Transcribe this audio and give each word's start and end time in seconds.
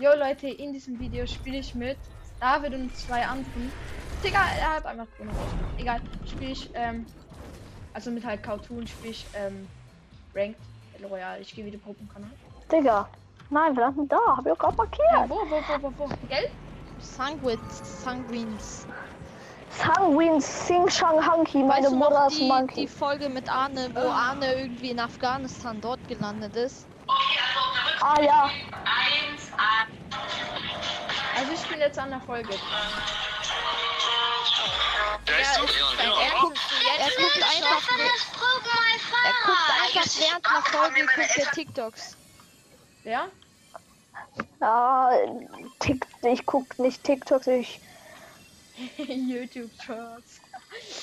Jo 0.00 0.14
Leute, 0.16 0.48
in 0.48 0.72
diesem 0.72 0.98
Video 0.98 1.26
spiele 1.26 1.58
ich 1.58 1.74
mit 1.74 1.98
David 2.40 2.72
und 2.72 2.96
zwei 2.96 3.26
anderen. 3.26 3.70
Digga, 4.24 4.38
er 4.58 4.76
hat 4.76 4.86
einfach 4.86 5.06
Bruno 5.18 5.32
raus. 5.32 5.50
Egal, 5.76 6.00
spiele 6.26 6.52
ich, 6.52 6.70
ähm, 6.72 7.04
also 7.92 8.10
mit 8.10 8.24
halt 8.24 8.42
Cartoon 8.42 8.86
spiele 8.86 9.10
ich, 9.10 9.26
ähm, 9.34 9.68
Ranked 10.34 10.56
Battle 10.92 11.08
Royale. 11.08 11.40
Ich 11.42 11.54
gehe 11.54 11.66
wieder 11.66 11.76
Gruppenkanal. 11.76 12.30
Digga. 12.72 13.06
Nein, 13.50 13.74
verdammt, 13.74 14.10
da. 14.10 14.18
Hab 14.38 14.46
ich 14.46 14.52
auch 14.52 14.58
gerade 14.58 14.76
markiert. 14.78 15.06
Ja, 15.12 15.28
wo, 15.28 15.34
wo, 15.34 15.62
wo, 15.68 15.82
wo, 15.82 15.92
wo? 15.98 16.08
Gell? 16.28 16.48
Sanguins, 17.00 18.02
Sanguins. 18.02 18.86
Sanguin 19.70 20.40
Sing 20.40 20.88
Shang 20.88 21.24
Hanky, 21.24 21.58
meine 21.58 21.84
weißt 21.84 21.92
du 21.92 21.96
noch 21.98 22.08
Mutter 22.10 22.26
ist 22.28 22.38
die, 22.38 22.48
Monkey. 22.48 22.80
die 22.82 22.88
Folge 22.88 23.28
mit 23.28 23.48
Arne, 23.54 23.90
wo 23.94 24.08
Arne 24.08 24.54
irgendwie 24.54 24.90
in 24.90 24.98
Afghanistan 24.98 25.78
dort 25.80 26.06
gelandet 26.08 26.56
ist? 26.56 26.86
Ah 28.00 28.20
ja. 28.22 28.50
Also 31.50 31.62
ich 31.64 31.68
bin 31.68 31.80
jetzt 31.80 31.98
an 31.98 32.10
der 32.10 32.20
Folge. 32.20 32.48
Er, 35.26 35.40
ist, 35.40 35.56
er, 35.56 35.60
guckt, 36.40 36.58
er 36.98 37.10
guckt 37.10 37.42
einfach, 37.42 37.88
er 37.88 39.34
guckt 39.44 39.70
einfach 39.82 40.20
während 40.20 40.46
einer 40.46 40.62
Folge 40.62 41.06
guckt 41.06 41.36
er 41.36 41.50
TikToks. 41.50 42.16
Ja? 43.04 43.26
Ja, 44.60 45.10
Tik 45.80 46.06
ich 46.22 46.46
guck 46.46 46.78
nicht 46.78 47.02
TikToks, 47.02 47.46
ich. 47.48 47.80
YouTube 48.96 49.70
Shorts. 49.84 50.40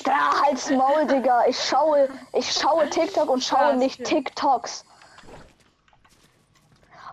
Da 0.06 0.42
halt's 0.44 0.70
Maul, 0.70 1.06
Digga. 1.08 1.46
Ich 1.48 1.62
schaue, 1.62 2.08
ich 2.34 2.50
schaue 2.54 2.90
TikTok 2.90 3.30
und 3.30 3.44
schaue 3.44 3.72
Ja, 3.72 3.74
nicht. 3.74 4.04
TikToks. 4.06 4.86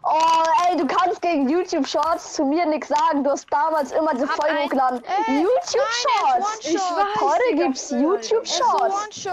Oh, 0.07 0.43
ey, 0.69 0.77
du 0.77 0.87
kannst 0.87 1.23
gegen 1.23 1.49
YouTube 1.49 1.87
Shorts 1.89 2.35
zu 2.35 2.45
mir 2.45 2.67
nichts 2.67 2.89
sagen. 2.89 3.25
Du 3.25 3.31
hast 3.31 3.47
damals 3.51 3.91
immer 3.93 4.13
diese 4.13 4.27
Folgen 4.27 4.57
ein- 4.57 4.65
hochgeladen. 4.65 5.03
Ey, 5.05 5.41
YouTube 5.43 5.77
nein, 5.77 6.43
Shorts. 6.43 6.59
Ich 6.67 6.75
weiß, 6.75 7.21
Heute 7.21 7.57
gibt's. 7.57 7.91
YouTube 7.91 8.47
Shorts. 8.47 9.27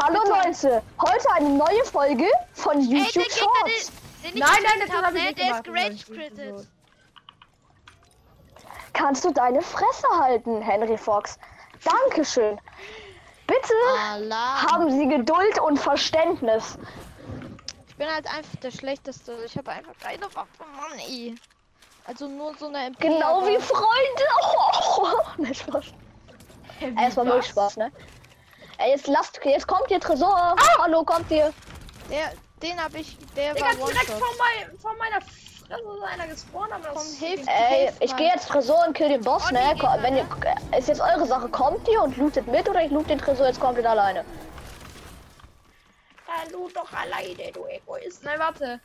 Hallo 0.00 0.20
Leute, 0.26 0.82
heute 1.02 1.30
eine 1.34 1.48
neue 1.50 1.84
Folge 1.84 2.24
von 2.54 2.78
Ey, 2.78 2.84
YouTube 2.84 3.24
Gegner, 3.24 3.36
Shorts. 3.36 3.90
den, 4.22 4.30
den 4.30 4.34
ich 4.36 4.40
Nein, 4.40 4.58
nein, 4.62 4.86
das 4.86 4.96
hab, 4.96 5.04
hab 5.04 5.14
ich 5.14 5.20
ne, 5.22 5.26
nicht 5.28 5.38
der 5.38 5.50
ist 5.50 5.64
gerage. 5.64 6.66
Kannst 8.94 9.24
du 9.26 9.30
deine 9.32 9.60
Fresse 9.60 10.06
halten, 10.18 10.62
Henry 10.62 10.96
Fox? 10.96 11.38
Dankeschön. 11.84 12.58
Bitte 13.46 13.74
Allah. 14.12 14.62
haben 14.72 14.90
Sie 14.90 15.06
Geduld 15.06 15.60
und 15.60 15.78
Verständnis. 15.78 16.78
Ich 17.96 18.04
bin 18.04 18.12
halt 18.12 18.26
einfach 18.26 18.56
der 18.62 18.70
Schlechteste. 18.70 19.38
Ich 19.46 19.56
habe 19.56 19.70
einfach 19.70 19.94
keine 19.98 20.24
Waffe, 20.34 20.64
Mann, 20.76 20.98
ey. 20.98 21.34
Also 22.04 22.28
nur 22.28 22.54
so 22.58 22.66
eine 22.66 22.88
MP. 22.88 23.08
Genau 23.08 23.46
wie 23.46 23.58
Freunde. 23.58 24.26
Oh, 24.98 25.42
ne, 25.42 25.54
Spaß. 25.54 25.86
Ey, 26.80 27.08
es 27.08 27.16
war 27.16 27.24
wirklich 27.24 27.46
Spaß, 27.46 27.78
ne? 27.78 27.90
Ey, 28.76 28.90
jetzt 28.90 29.06
lasst, 29.06 29.40
jetzt 29.42 29.66
kommt 29.66 29.90
ihr 29.90 29.98
Tresor. 29.98 30.54
Hallo, 30.78 31.04
kommt 31.04 31.30
ihr? 31.30 31.54
Der, 32.10 32.32
den 32.62 32.82
habe 32.82 32.98
ich, 32.98 33.16
der 33.34 33.54
Digga, 33.54 33.66
war 33.66 33.88
direkt 33.88 34.10
vor, 34.10 34.28
mein, 34.38 34.78
vor 34.78 34.94
meiner 34.98 35.22
Fresse 35.22 35.80
ist 35.80 36.02
einer 36.02 36.26
gespawnt, 36.26 36.72
aber 36.72 36.88
Komm, 36.88 36.96
das 36.96 37.14
hilf. 37.14 37.46
Ey, 37.46 37.84
Hilf 37.84 37.94
ich 38.00 38.14
gehe 38.16 38.28
jetzt 38.28 38.48
Tresor 38.48 38.84
und 38.86 38.92
kill 38.92 39.08
den 39.08 39.22
Boss, 39.22 39.44
Oh, 39.48 39.54
ne? 39.54 39.74
Wenn 40.02 40.18
ihr, 40.18 40.26
ist 40.78 40.88
jetzt 40.88 41.00
eure 41.00 41.26
Sache. 41.26 41.48
Kommt 41.48 41.88
ihr 41.88 42.02
und 42.02 42.14
lootet 42.18 42.46
mit 42.46 42.68
oder 42.68 42.84
ich 42.84 42.90
loot 42.90 43.08
den 43.08 43.18
Tresor 43.18 43.46
jetzt 43.46 43.60
komplett 43.60 43.86
alleine? 43.86 44.22
Ja, 46.36 46.50
du 46.50 46.68
doch 46.68 46.92
alleine, 46.92 47.52
du 47.52 47.66
Egoist. 47.66 48.22
Nein, 48.24 48.38
warte. 48.38 48.80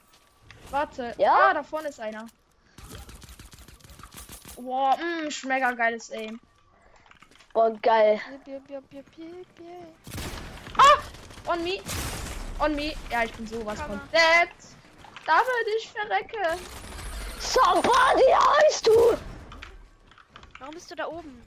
Warte. 0.70 1.14
Ja? 1.18 1.50
Ah, 1.50 1.54
da 1.54 1.64
vorne 1.64 1.90
ist 1.90 2.00
einer. 2.00 2.28
Boah, 4.56 4.96
mh, 4.98 5.32
schmeckt 5.32 5.78
geiles 5.78 6.12
Aim. 6.12 6.40
Boah, 7.54 7.72
geil. 7.82 8.22
Ah! 10.78 11.00
On 11.48 11.64
me. 11.64 11.81
On 12.59 12.75
me. 12.75 12.94
Ja, 13.09 13.24
ich 13.24 13.34
bin 13.34 13.48
sowas 13.48 13.81
von 13.81 14.00
dead. 14.12 14.50
David, 15.25 15.68
ich 15.78 15.92
verrecke. 15.92 16.58
Somebody 17.40 18.31
heißt 18.31 18.88
du! 18.88 19.18
Warum 20.59 20.74
bist 20.74 20.92
du 20.92 20.96
da 20.96 21.08
oben? 21.08 21.42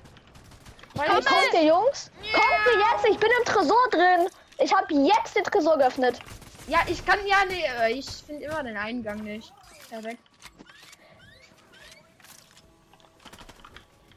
Weil 0.95 1.09
kommt 1.09 1.55
ihr, 1.55 1.65
Jungs? 1.65 2.11
Kommt 2.21 2.67
ihr 2.67 2.81
jetzt? 2.81 3.07
Ich 3.09 3.19
bin 3.19 3.31
im 3.39 3.45
Tresor 3.45 3.89
drin. 3.91 4.29
Ich 4.59 4.73
habe 4.75 4.93
jetzt 4.95 5.37
den 5.37 5.45
Tresor 5.45 5.77
geöffnet. 5.79 6.19
ja, 6.69 6.79
ich 6.87 7.05
kann 7.05 7.19
ja 7.27 7.45
nicht. 7.47 7.65
äh, 7.81 7.91
Ich 7.93 8.07
finde 8.27 8.45
immer 8.45 8.63
den 8.63 8.77
Eingang 8.77 9.19
nicht. 9.23 9.53
Perfekt. 9.89 10.19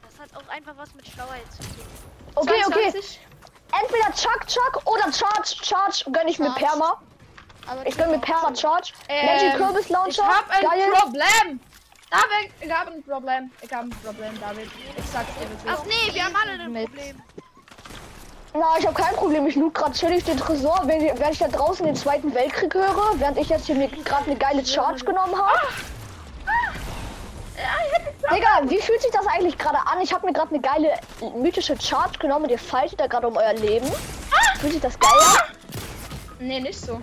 Das 0.02 0.18
hat 0.20 0.36
auch 0.36 0.48
einfach 0.48 0.76
was 0.76 0.94
mit 0.94 1.06
Schlauheit 1.06 1.44
zu 1.52 1.58
tun. 1.62 1.86
Okay, 2.34 2.62
okay. 2.66 2.90
22. 2.92 3.20
Entweder 3.82 4.14
Chuck 4.14 4.46
Chuck 4.46 4.82
oder 4.86 5.12
Charge 5.12 5.54
Charge 5.62 6.04
gönn 6.10 6.28
ich 6.28 6.38
mir. 6.38 6.50
Perma. 6.54 7.00
Aber 7.66 7.86
Ich 7.86 7.96
gönn 7.96 8.10
mir 8.10 8.18
Perma 8.18 8.54
Charge. 8.54 8.92
Magic 9.08 9.52
Ähm, 9.52 9.56
Kürbis 9.58 9.88
Launcher. 9.90 10.10
Ich 10.10 10.36
hab 10.36 10.50
ein 10.50 10.62
Geil. 10.62 10.90
Problem. 10.92 11.60
David, 12.10 12.52
ich 12.60 12.72
hab 12.72 12.86
ein 12.86 13.02
Problem. 13.02 13.50
Ich 13.60 13.70
hab 13.72 13.82
ein 13.82 13.90
Problem, 13.90 14.40
David. 14.40 14.70
Ich 14.96 15.04
sag's 15.12 15.28
dir 15.34 15.40
wirklich. 15.50 15.70
Ach 15.72 15.84
nee, 15.84 16.14
wir 16.14 16.24
haben 16.24 16.34
alle 16.36 16.52
ein 16.52 16.72
Mit. 16.72 16.86
Problem. 16.86 17.22
Na, 18.54 18.66
ich 18.78 18.86
habe 18.86 18.94
kein 19.00 19.14
Problem. 19.14 19.46
Ich 19.46 19.56
loot 19.56 19.74
gerade 19.74 19.92
chillig 19.92 20.24
den 20.24 20.38
Tresor, 20.38 20.80
wenn 20.86 21.00
ich, 21.04 21.12
während 21.18 21.32
ich 21.34 21.38
da 21.38 21.48
draußen 21.48 21.84
den 21.84 21.94
Zweiten 21.94 22.34
Weltkrieg 22.34 22.74
höre, 22.74 23.12
während 23.18 23.38
ich 23.38 23.48
jetzt 23.48 23.66
hier 23.66 23.74
mir 23.74 23.88
gerade 23.88 24.24
eine 24.26 24.36
geile 24.36 24.64
Charge 24.64 25.04
genommen 25.04 25.34
habe. 25.36 25.58
Digga, 28.32 28.70
wie 28.70 28.80
fühlt 28.80 29.00
sich 29.02 29.10
das 29.10 29.26
eigentlich 29.26 29.56
gerade 29.58 29.78
an? 29.78 30.00
Ich 30.02 30.12
habe 30.12 30.26
mir 30.26 30.32
gerade 30.32 30.50
eine 30.50 30.60
geile 30.60 30.92
mythische 31.36 31.80
Charge 31.80 32.18
genommen 32.18 32.44
und 32.44 32.50
ihr 32.50 32.58
fightet 32.58 33.00
da 33.00 33.06
gerade 33.06 33.26
um 33.26 33.36
euer 33.36 33.54
Leben. 33.54 33.86
Fühlt 34.60 34.72
sich 34.74 34.82
das 34.82 34.98
geil 34.98 35.10
an? 35.18 35.54
Nee, 36.40 36.60
nicht 36.60 36.80
so. 36.80 37.00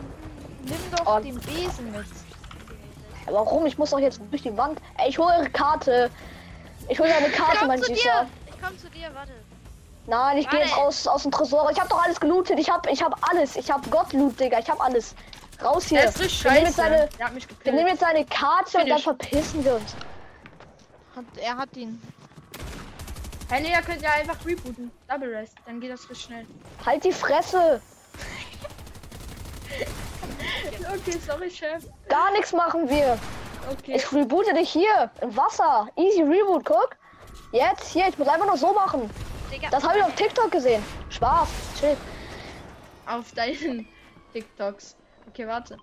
Nimm 0.63 0.77
doch 0.95 1.17
Oh. 1.17 1.19
den 1.19 1.39
Besen 1.41 1.91
mit. 1.91 2.05
Warum? 3.27 3.65
Ich 3.65 3.77
muss 3.77 3.89
doch 3.89 3.99
jetzt 3.99 4.19
durch 4.31 4.43
die 4.43 4.55
Wand. 4.55 4.79
Ey, 4.97 5.09
ich 5.09 5.17
hole 5.17 5.33
eure 5.35 5.49
Karte. 5.49 6.09
Ich 6.87 6.99
hole 6.99 7.09
deine 7.09 7.29
Karte, 7.29 7.57
Komm 7.59 7.67
mein 7.69 7.81
zu 7.81 7.93
Süßer. 7.93 8.01
dir. 8.03 8.27
Ich 8.47 8.61
komm 8.61 8.77
zu 8.77 8.89
dir, 8.89 9.09
warte. 9.13 9.31
Nein, 10.07 10.37
ich 10.37 10.49
gehe 10.49 10.59
jetzt 10.59 10.77
raus 10.77 11.07
aus 11.07 11.23
dem 11.23 11.31
Tresor. 11.31 11.69
Ich 11.71 11.79
habe 11.79 11.89
doch 11.89 12.03
alles 12.03 12.19
gelootet. 12.19 12.59
Ich 12.59 12.69
habe 12.69 12.89
ich 12.91 13.01
hab 13.01 13.17
alles. 13.29 13.55
Ich 13.55 13.71
habe 13.71 13.89
Gottloot, 13.89 14.39
Digga. 14.39 14.59
Ich 14.59 14.69
habe 14.69 14.81
alles. 14.81 15.15
Raus 15.63 15.85
hier. 15.85 15.99
Der 16.01 16.09
ist 16.09 16.19
wir, 16.19 16.51
nehmen 16.51 16.65
scheiße. 16.65 16.65
jetzt 16.65 16.75
seine, 16.75 17.09
Der 17.17 17.25
hat 17.25 17.33
mich 17.33 17.47
wir 17.63 17.73
nehmen 17.73 17.87
jetzt 17.87 18.01
seine 18.01 18.25
Karte 18.25 18.79
und 18.79 18.89
dann 18.89 18.99
verpissen 18.99 19.63
wir 19.63 19.75
uns. 19.75 19.95
Hat, 21.15 21.25
er 21.37 21.57
hat 21.57 21.75
ihn. 21.77 22.01
Hey, 23.49 23.61
nee, 23.61 23.71
ihr 23.71 23.81
könnt 23.81 24.01
ja 24.01 24.11
einfach 24.11 24.43
rebooten. 24.45 24.91
Double 25.07 25.29
Rest. 25.33 25.55
Dann 25.65 25.79
geht 25.79 25.91
das 25.91 26.01
richtig 26.09 26.25
schnell. 26.25 26.45
Halt 26.85 27.03
die 27.03 27.11
Fresse. 27.11 27.81
Okay, 30.93 31.17
sorry, 31.25 31.49
Chef. 31.49 31.83
Gar 32.07 32.31
nichts 32.33 32.53
machen 32.53 32.87
wir. 32.89 33.17
Okay. 33.71 33.95
Ich 33.95 34.11
reboote 34.11 34.53
dich 34.53 34.69
hier. 34.69 35.09
Im 35.21 35.35
Wasser. 35.35 35.87
Easy 35.95 36.21
Reboot, 36.21 36.63
guck. 36.63 36.95
Jetzt, 37.51 37.89
hier. 37.89 38.07
Ich 38.07 38.17
muss 38.17 38.27
einfach 38.27 38.45
nur 38.45 38.57
so 38.57 38.71
machen. 38.73 39.09
Digga. 39.55 39.69
Das 39.69 39.83
habe 39.83 39.97
ich 39.97 40.03
auf 40.03 40.13
TikTok 40.15 40.51
gesehen. 40.51 40.83
Spaß. 41.09 41.47
Chill. 41.79 41.97
Auf 43.07 43.31
deinen 43.33 43.87
TikToks. 44.33 44.95
Okay, 45.29 45.47
warte. 45.47 45.77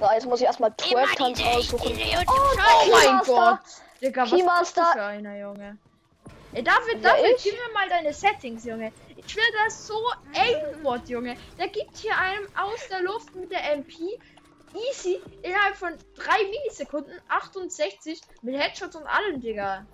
So, 0.00 0.06
jetzt 0.12 0.26
muss 0.26 0.40
ich 0.40 0.46
erstmal 0.46 0.72
Twerk-Tanz 0.72 1.40
aussuchen. 1.42 1.88
diese 1.96 2.00
YouTube 2.16 2.28
Oh, 2.28 2.86
Oh 2.86 2.90
mein. 2.90 3.18
Gott. 3.24 3.58
Digga, 4.00 4.22
was 4.30 4.70
für 4.72 5.02
einer, 5.02 5.38
Junge? 5.38 5.78
Ey, 6.54 6.62
David, 6.62 7.02
Ja, 7.02 7.14
David, 7.16 7.36
ich? 7.36 7.44
gib 7.44 7.54
mir 7.54 7.72
mal 7.72 7.88
deine 7.88 8.12
Settings, 8.12 8.64
Junge. 8.64 8.92
Ich 9.16 9.34
will 9.36 9.44
das 9.64 9.86
so 9.86 9.94
Aimbot, 10.34 11.08
Junge. 11.08 11.36
Der 11.58 11.68
gibt 11.68 11.96
hier 11.96 12.16
einem 12.18 12.46
aus 12.60 12.86
der 12.90 13.00
Luft 13.02 13.34
mit 13.34 13.50
der 13.50 13.72
MP 13.72 14.18
easy 14.90 15.20
innerhalb 15.42 15.76
von 15.76 15.92
3 16.16 16.44
Millisekunden 16.50 17.18
68 17.28 18.20
mit 18.42 18.56
Headshots 18.60 18.96
und 18.96 19.06
allem, 19.06 19.40
Digga. 19.40 19.86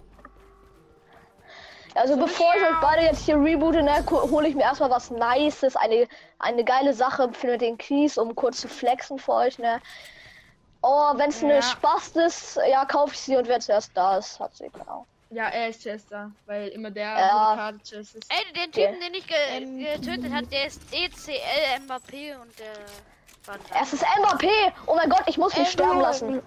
Also 1.98 2.16
bevor 2.16 2.54
ich 2.56 2.62
euch 2.62 2.80
beide 2.80 3.02
jetzt 3.02 3.24
hier 3.24 3.36
reboote, 3.36 3.82
ne, 3.82 4.04
hole 4.10 4.48
ich 4.48 4.54
mir 4.54 4.62
erstmal 4.62 4.90
was 4.90 5.10
Nices, 5.10 5.74
eine, 5.76 6.06
eine 6.38 6.64
geile 6.64 6.94
Sache 6.94 7.32
für 7.32 7.58
den 7.58 7.76
Keys, 7.76 8.16
um 8.18 8.34
kurz 8.34 8.60
zu 8.60 8.68
flexen 8.68 9.18
für 9.18 9.32
euch, 9.32 9.58
ne. 9.58 9.80
Oh, 10.80 11.12
wenn 11.16 11.30
es 11.30 11.40
Ja. 11.40 11.48
eine 11.48 11.62
Spaß 11.62 12.16
ist, 12.26 12.58
ja, 12.70 12.84
kaufe 12.84 13.14
ich 13.14 13.20
sie 13.20 13.36
und 13.36 13.48
wer 13.48 13.58
zuerst 13.58 13.90
da 13.94 14.18
ist, 14.18 14.38
hat 14.38 14.54
sie, 14.54 14.70
genau. 14.70 15.06
Ja, 15.30 15.48
er 15.48 15.68
ist 15.68 15.82
Chester, 15.82 16.30
weil 16.46 16.68
immer 16.68 16.90
der 16.90 17.04
Ja. 17.18 17.54
Karte 17.56 17.96
ist. 17.96 18.14
Ey, 18.28 18.52
den 18.54 18.70
Okay. 18.70 18.86
Typen, 18.86 19.00
den 19.00 19.14
ich 19.14 19.26
ge 19.26 19.36
Ähm, 19.50 19.78
getötet 19.78 20.32
hat, 20.32 20.50
der 20.52 20.66
ist 20.66 20.80
DCL 20.92 21.80
Mbappé 21.86 22.40
und 22.40 22.58
der 22.58 22.74
da. 23.44 23.80
Es 23.82 23.92
ist 23.92 24.04
Mbappé! 24.04 24.72
Oh 24.86 24.94
mein 24.94 25.08
Gott, 25.10 25.24
ich 25.26 25.36
muss 25.36 25.56
mich 25.56 25.68
Äh, 25.68 25.72
sterben 25.72 26.00
lassen. 26.00 26.42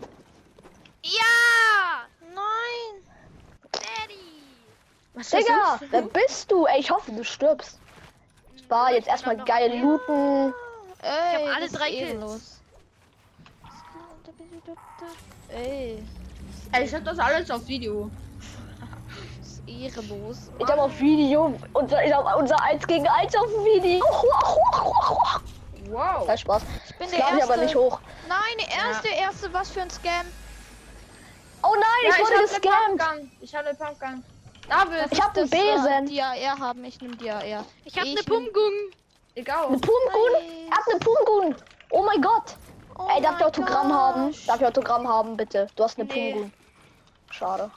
Ja! 1.03 2.07
Nein! 2.21 3.10
Was 5.21 5.29
Digga, 5.29 5.79
wer 5.91 6.01
bist 6.01 6.51
du? 6.51 6.65
Ey, 6.65 6.79
ich 6.79 6.89
hoffe, 6.89 7.11
du 7.11 7.23
stirbst. 7.23 7.77
War 8.69 8.91
jetzt 8.91 9.07
erstmal 9.07 9.37
geil 9.37 9.79
looten. 9.79 10.51
Ey, 11.03 11.45
hab 11.45 11.55
alle 11.57 11.69
drei 11.69 11.89
Kills. 11.89 12.01
ehrenlos. 12.09 12.61
Ey, 15.49 16.03
Ey, 16.71 16.83
ich 16.85 16.95
hab 16.95 17.03
das 17.05 17.19
alles 17.19 17.51
auf 17.51 17.67
Video. 17.67 18.09
das 19.39 19.47
ist 19.47 19.61
ehrenlos. 19.69 20.37
Ich 20.57 20.67
habe 20.67 20.81
auf 20.81 20.99
Video 20.99 21.53
unser, 21.73 22.03
ich 22.03 22.13
hab 22.13 22.35
unser 22.37 22.59
1 22.63 22.87
gegen 22.87 23.07
1 23.07 23.35
auf 23.35 23.45
dem 23.47 23.63
Video. 23.65 24.03
Wow. 25.91 26.25
Kein 26.25 26.37
Spaß. 26.37 26.63
Ich 26.89 26.97
bin 26.97 27.07
Das 27.09 27.11
der 27.11 27.19
ich 27.19 27.25
erste. 27.39 27.43
aber 27.53 27.57
nicht 27.61 27.75
hoch. 27.75 27.99
Nein, 28.27 28.39
der 28.59 28.69
erste, 28.69 29.07
erste, 29.09 29.53
was 29.53 29.69
für 29.69 29.81
ein 29.83 29.89
Scam. 29.91 30.25
Oh 31.63 31.75
nein, 31.75 31.83
Ja, 32.05 32.09
ich 32.15 32.19
wurde 32.19 32.33
eine 32.33 32.41
gescammt. 32.47 33.31
Ich 33.41 33.53
habe 33.55 33.67
eine 33.69 33.77
Pumpgun. 33.77 34.23
David, 34.71 35.11
Ich 35.11 35.21
hab 35.21 35.35
einen 35.37 35.49
Das, 35.49 35.59
äh, 35.59 35.63
Besen. 35.73 36.05
Die 36.07 36.21
AR 36.21 36.57
haben, 36.59 36.83
ich 36.85 37.01
nehm 37.01 37.17
die 37.17 37.29
AR. 37.29 37.65
Ich 37.85 37.97
hab 37.97 38.05
Ich 38.05 38.15
ne 38.15 38.23
Pumgung. 38.23 38.71
egal. 39.35 39.67
Eine 39.67 39.77
Pumgun? 39.77 40.31
Er 40.69 40.77
hat 40.77 40.83
eine 40.89 40.99
Pumgun. 40.99 41.55
Oh 41.89 42.03
mein 42.03 42.21
Gott. 42.21 42.55
Oh 42.97 43.07
Ey, 43.13 43.21
darf 43.21 43.39
ich 43.39 43.45
Autogramm 43.45 43.93
haben? 43.93 44.27
gosh. 44.31 44.45
Darf 44.45 44.61
ich 44.61 44.67
Autogramm 44.67 45.07
haben, 45.07 45.35
bitte? 45.35 45.67
Du 45.75 45.83
hast 45.83 45.99
eine 45.99 46.07
Nee. 46.07 46.31
Pumgun. 46.33 46.53
Schade. 47.31 47.69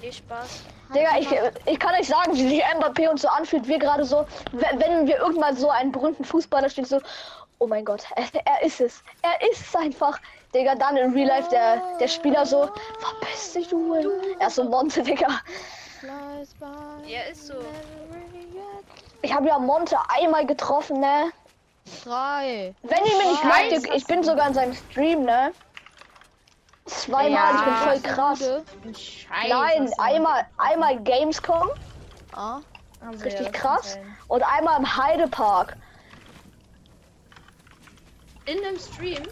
Viel 0.00 0.12
Spaß. 0.12 0.60
Digga, 0.94 1.18
ich, 1.18 1.28
ich 1.66 1.78
kann 1.78 1.94
euch 1.94 2.08
sagen, 2.08 2.32
wie 2.34 2.48
sich 2.48 2.64
Mbappé 2.64 3.08
uns 3.08 3.22
so 3.22 3.28
anfühlt. 3.28 3.66
Wir 3.68 3.78
gerade 3.78 4.04
so, 4.04 4.26
wenn 4.52 4.80
wenn 4.80 5.06
wir 5.06 5.18
irgendwann 5.18 5.56
so 5.56 5.70
einen 5.70 5.92
berühmten 5.92 6.24
Fußballer 6.24 6.68
stehen, 6.68 6.84
so, 6.84 7.00
oh 7.58 7.66
mein 7.66 7.84
Gott, 7.84 8.04
er, 8.16 8.24
er 8.44 8.62
ist 8.62 8.80
es. 8.80 9.02
Er 9.22 9.50
ist 9.50 9.60
es 9.60 9.76
einfach. 9.76 10.18
Digga, 10.54 10.74
dann 10.74 10.96
in 10.96 11.12
Real 11.12 11.28
Life 11.28 11.48
der, 11.50 11.80
der 11.98 12.08
Spieler 12.08 12.44
so, 12.44 12.68
verpiss 12.98 13.52
dich, 13.52 13.68
du. 13.68 13.94
Er 14.38 14.48
ist 14.48 14.56
so 14.56 14.64
Monte, 14.64 15.02
Digga. 15.04 15.40
Ja, 17.06 17.22
ist 17.30 17.46
so. 17.46 17.54
Ich 19.22 19.32
habe 19.34 19.48
ja 19.48 19.58
Monte 19.58 19.96
einmal 20.08 20.46
getroffen, 20.46 21.00
ne? 21.00 21.30
Drei. 22.04 22.74
Wenn 22.82 23.04
ihr 23.04 23.16
mir 23.16 23.30
nicht 23.72 23.84
ihr- 23.86 23.94
ich 23.94 24.06
bin 24.06 24.22
sogar 24.22 24.48
in 24.48 24.54
seinem 24.54 24.74
Stream, 24.74 25.24
ne? 25.24 25.52
Zweimal, 26.86 27.30
Ja, 27.30 27.54
ich 27.54 27.64
bin 27.64 27.74
voll 27.74 28.14
krass. 28.14 28.38
Scheiße. 28.98 29.48
Nein, 29.48 29.92
einmal, 29.98 30.46
einmal 30.56 30.98
Gamescom, 31.00 31.68
Ah, 32.32 32.60
richtig 33.22 33.46
ja, 33.46 33.50
krass. 33.52 33.98
Und 34.28 34.42
einmal 34.42 34.78
im 34.78 34.96
Heidepark. 34.96 35.76
In 38.46 38.60
dem 38.62 38.78
Stream? 38.78 39.28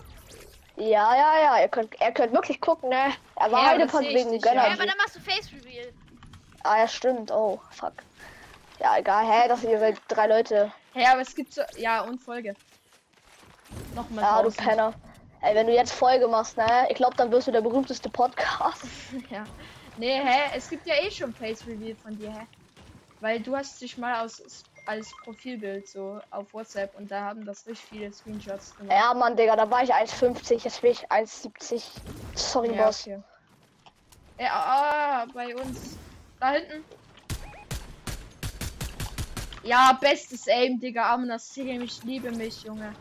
Ja, 0.79 1.15
ja, 1.17 1.39
ja, 1.43 1.61
ihr 1.61 1.69
könnt, 1.69 1.95
ihr 2.01 2.13
könnt 2.13 2.33
wirklich 2.33 2.61
gucken, 2.61 2.89
ne? 2.91 3.13
Er 3.37 3.51
war 3.51 3.77
Ja, 3.77 3.89
seh 3.89 4.07
ich 4.09 4.15
wegen 4.15 4.31
nicht, 4.31 4.45
Gönner. 4.45 4.67
ja. 4.69 4.73
Aber 4.75 4.87
dann 4.87 4.97
machst 4.97 5.17
du 5.17 5.21
Face 5.21 5.51
Reveal. 5.53 5.93
Ah, 6.63 6.79
ja, 6.79 6.89
stimmt. 6.89 7.31
Oh, 7.33 7.61
fuck. 7.71 7.95
Ja, 8.79 8.97
egal. 8.97 9.25
Hä, 9.27 9.49
das 9.49 9.65
ihr 9.65 9.79
seid 9.79 10.01
drei 10.07 10.29
Leute. 10.29 10.73
Hä, 10.95 11.05
aber 11.07 11.21
es 11.23 11.35
gibt 11.35 11.53
so. 11.53 11.63
Ja, 11.77 12.03
und 12.03 12.23
Folge. 12.23 12.55
Nochmal. 13.95 14.23
Ja, 14.23 14.43
du 14.43 14.49
1000. 14.49 14.57
Penner. 14.69 14.95
Ey, 15.41 15.55
wenn 15.55 15.67
du 15.67 15.73
jetzt 15.75 15.93
Folge 15.93 16.29
machst, 16.29 16.57
ne? 16.57 16.87
Ich 16.91 16.97
glaube, 16.97 17.17
dann 17.17 17.31
wirst 17.33 17.49
du 17.49 17.53
der 17.53 17.61
berühmteste 17.61 18.09
Podcast. 18.09 18.85
Ja. 19.31 19.45
Nee, 19.97 20.21
hä? 20.23 20.51
Es 20.55 20.69
gibt 20.71 20.87
ja 20.87 20.95
eh 20.95 21.11
schon 21.11 21.35
Face 21.35 21.67
Reveal 21.67 21.97
von 21.97 22.17
dir, 22.17 22.31
hä? 22.33 22.47
Weil 23.21 23.41
du 23.41 23.57
hast 23.57 23.81
dich 23.81 23.99
mal 23.99 24.25
aus, 24.25 24.41
als 24.89 25.13
Profilbild 25.23 25.87
so 25.87 26.21
auf 26.31 26.53
WhatsApp 26.55 26.97
und 26.97 27.11
da 27.11 27.21
haben 27.21 27.45
das 27.45 27.67
richtig 27.67 27.87
viele 27.89 28.13
Screenshots 28.13 28.75
gemacht. 28.77 28.97
Ja, 28.99 29.13
Mann, 29.13 29.37
Digga, 29.37 29.55
da 29.55 29.71
war 29.71 29.83
ich 29.83 29.95
1,50, 29.95 30.65
jetzt 30.65 30.81
bin 30.81 30.93
ich 30.93 31.11
1,70. 31.11 31.83
Sorry, 32.35 32.75
Ja, 32.75 32.87
Boss. 32.87 33.03
okay. 33.03 33.23
Ja, 34.39 34.51
ah, 34.53 35.27
bei 35.35 35.55
uns. 35.55 35.97
Da 36.41 36.53
hinten. 36.53 36.85
Ja, 39.63 39.99
bestes 40.01 40.47
Aim, 40.49 40.81
Digga. 40.81 41.13
Amnas 41.13 41.51
Team, 41.51 41.83
ich 41.83 42.03
liebe 42.05 42.31
mich, 42.31 42.63
Junge. 42.63 42.95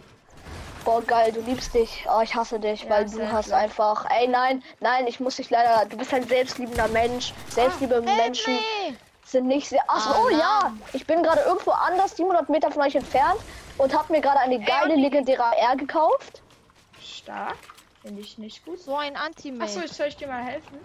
Boah, 0.83 1.01
geil, 1.03 1.31
du 1.31 1.41
liebst 1.41 1.73
dich. 1.73 2.05
Oh, 2.09 2.21
ich 2.21 2.33
hasse 2.33 2.59
dich, 2.59 2.83
Ja, 2.83 2.89
weil 2.89 3.05
du 3.05 3.31
hast 3.31 3.47
klar. 3.47 3.59
einfach. 3.61 4.05
Ey, 4.09 4.27
nein, 4.27 4.63
nein, 4.79 5.05
ich 5.07 5.19
muss 5.19 5.35
dich 5.35 5.49
leider. 5.49 5.85
Du 5.85 5.97
bist 5.97 6.13
ein 6.13 6.23
selbstliebender 6.27 6.87
Mensch. 6.89 7.33
Selbstliebe 7.49 8.01
Menschen 8.01 8.53
Henry! 8.53 8.97
Sind 9.31 9.47
nicht 9.47 9.67
sehr. 9.67 9.81
Ach 9.87 10.17
oh, 10.23 10.29
ja. 10.29 10.73
Ich 10.93 11.05
bin 11.05 11.21
gerade 11.23 11.41
irgendwo 11.41 11.71
anders, 11.71 12.15
700 12.15 12.49
Meter 12.49 12.71
von 12.71 12.81
euch 12.83 12.95
entfernt 12.95 13.39
und 13.77 13.93
habe 13.97 14.11
mir 14.11 14.21
gerade 14.21 14.39
eine 14.39 14.59
geile 14.59 14.95
legendäre 14.95 15.43
AR 15.43 15.75
gekauft. 15.75 16.41
Stark. 17.01 17.57
Finde 18.01 18.21
ich 18.21 18.37
nicht 18.37 18.63
gut. 18.65 18.79
So 18.79 18.95
ein 18.95 19.15
Anti-Mate. 19.15 19.63
Achso, 19.65 19.81
jetzt 19.81 19.95
soll 19.95 20.07
ich 20.07 20.15
dir 20.17 20.27
mal 20.27 20.43
helfen? 20.43 20.79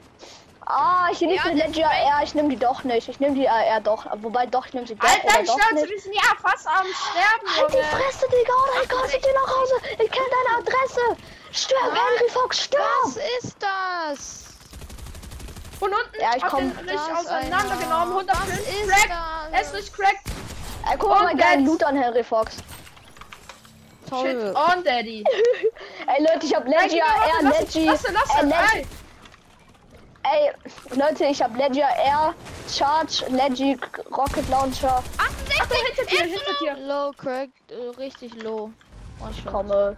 Ah, 0.66 1.08
ich 1.10 1.20
nehme 1.20 1.34
Ja, 1.34 1.42
die 1.50 1.56
Legendary 1.58 1.84
AR, 1.84 2.22
ich 2.22 2.34
nehme 2.34 2.48
die 2.48 2.56
doch 2.56 2.84
nicht. 2.84 3.08
Ich 3.08 3.18
nehme 3.20 3.34
die 3.34 3.48
AR 3.48 3.80
doch. 3.80 4.06
Wobei 4.22 4.46
doch, 4.46 4.66
ich 4.66 4.74
nehme 4.74 4.86
sie 4.86 4.94
doch 4.94 5.08
Alter, 5.08 5.40
ich 5.42 5.48
zu 5.48 5.74
nicht. 5.74 5.90
diesem 5.90 6.12
Jahr 6.12 6.36
fast 6.40 6.66
am 6.66 6.86
Sterben, 6.86 7.56
Halt 7.56 7.74
die. 7.74 7.96
Fresse, 7.96 8.26
Digga, 8.28 8.52
oder 8.52 8.82
ich 8.82 8.88
koste 8.88 9.18
dir 9.20 9.34
nach 9.34 9.56
Hause. 9.56 9.74
Ich 10.04 10.10
kenne 10.10 10.26
deine 10.30 10.58
Adresse. 10.60 11.22
Stirb, 11.52 11.80
Henry 11.82 12.30
Fox, 12.30 12.64
stirb. 12.64 12.82
Was 13.04 13.16
ist 13.44 13.56
das? 13.60 14.41
Von 15.82 15.90
unten 15.92 16.20
Ja, 16.20 16.30
ich 16.36 16.42
hab 16.44 16.50
komm. 16.50 16.70
den 16.76 16.88
richtig 16.88 17.12
auseinandergenommen. 17.12 18.16
Alter. 18.18 18.40
105. 18.40 18.52
Was 18.52 18.68
ist 18.68 18.88
Crack. 18.88 19.10
das? 19.50 19.72
Es 19.72 19.80
ist 19.80 19.92
cracked. 19.92 20.26
Ey, 20.88 20.96
guck 20.96 21.08
mal, 21.10 21.34
geilen 21.36 21.66
Loot 21.66 21.82
an 21.82 21.96
Henry 21.96 22.22
Fox. 22.22 22.54
Shit 22.54 22.62
Toll. 24.08 24.54
on, 24.54 24.84
Daddy. 24.84 25.24
Ey, 26.06 26.20
Leute, 26.22 26.46
ich 26.46 26.54
hab 26.54 26.66
AR, 26.66 26.72
Waffe, 26.72 27.58
Leggy. 27.58 27.84
Lass, 27.86 28.02
lass, 28.04 28.42
äh, 28.42 28.46
lass, 28.46 28.74
ey. 28.74 28.86
Ey, 30.22 30.52
Leute, 30.96 31.24
ich 31.24 31.42
hab 31.42 31.56
Leggy 31.56 31.82
AR, 31.82 32.32
Charge, 32.72 33.24
Leggy, 33.30 33.76
Rocket 34.16 34.48
Launcher. 34.50 35.02
68! 35.18 35.78
Hinter 35.96 36.04
dir, 36.04 36.24
hinter 36.26 36.52
dir. 36.76 36.86
Low, 36.86 37.10
Craig, 37.16 37.50
äh, 37.70 37.74
richtig 37.98 38.40
low. 38.40 38.70
One 39.18 39.34
shot. 39.34 39.52
Komme. 39.52 39.96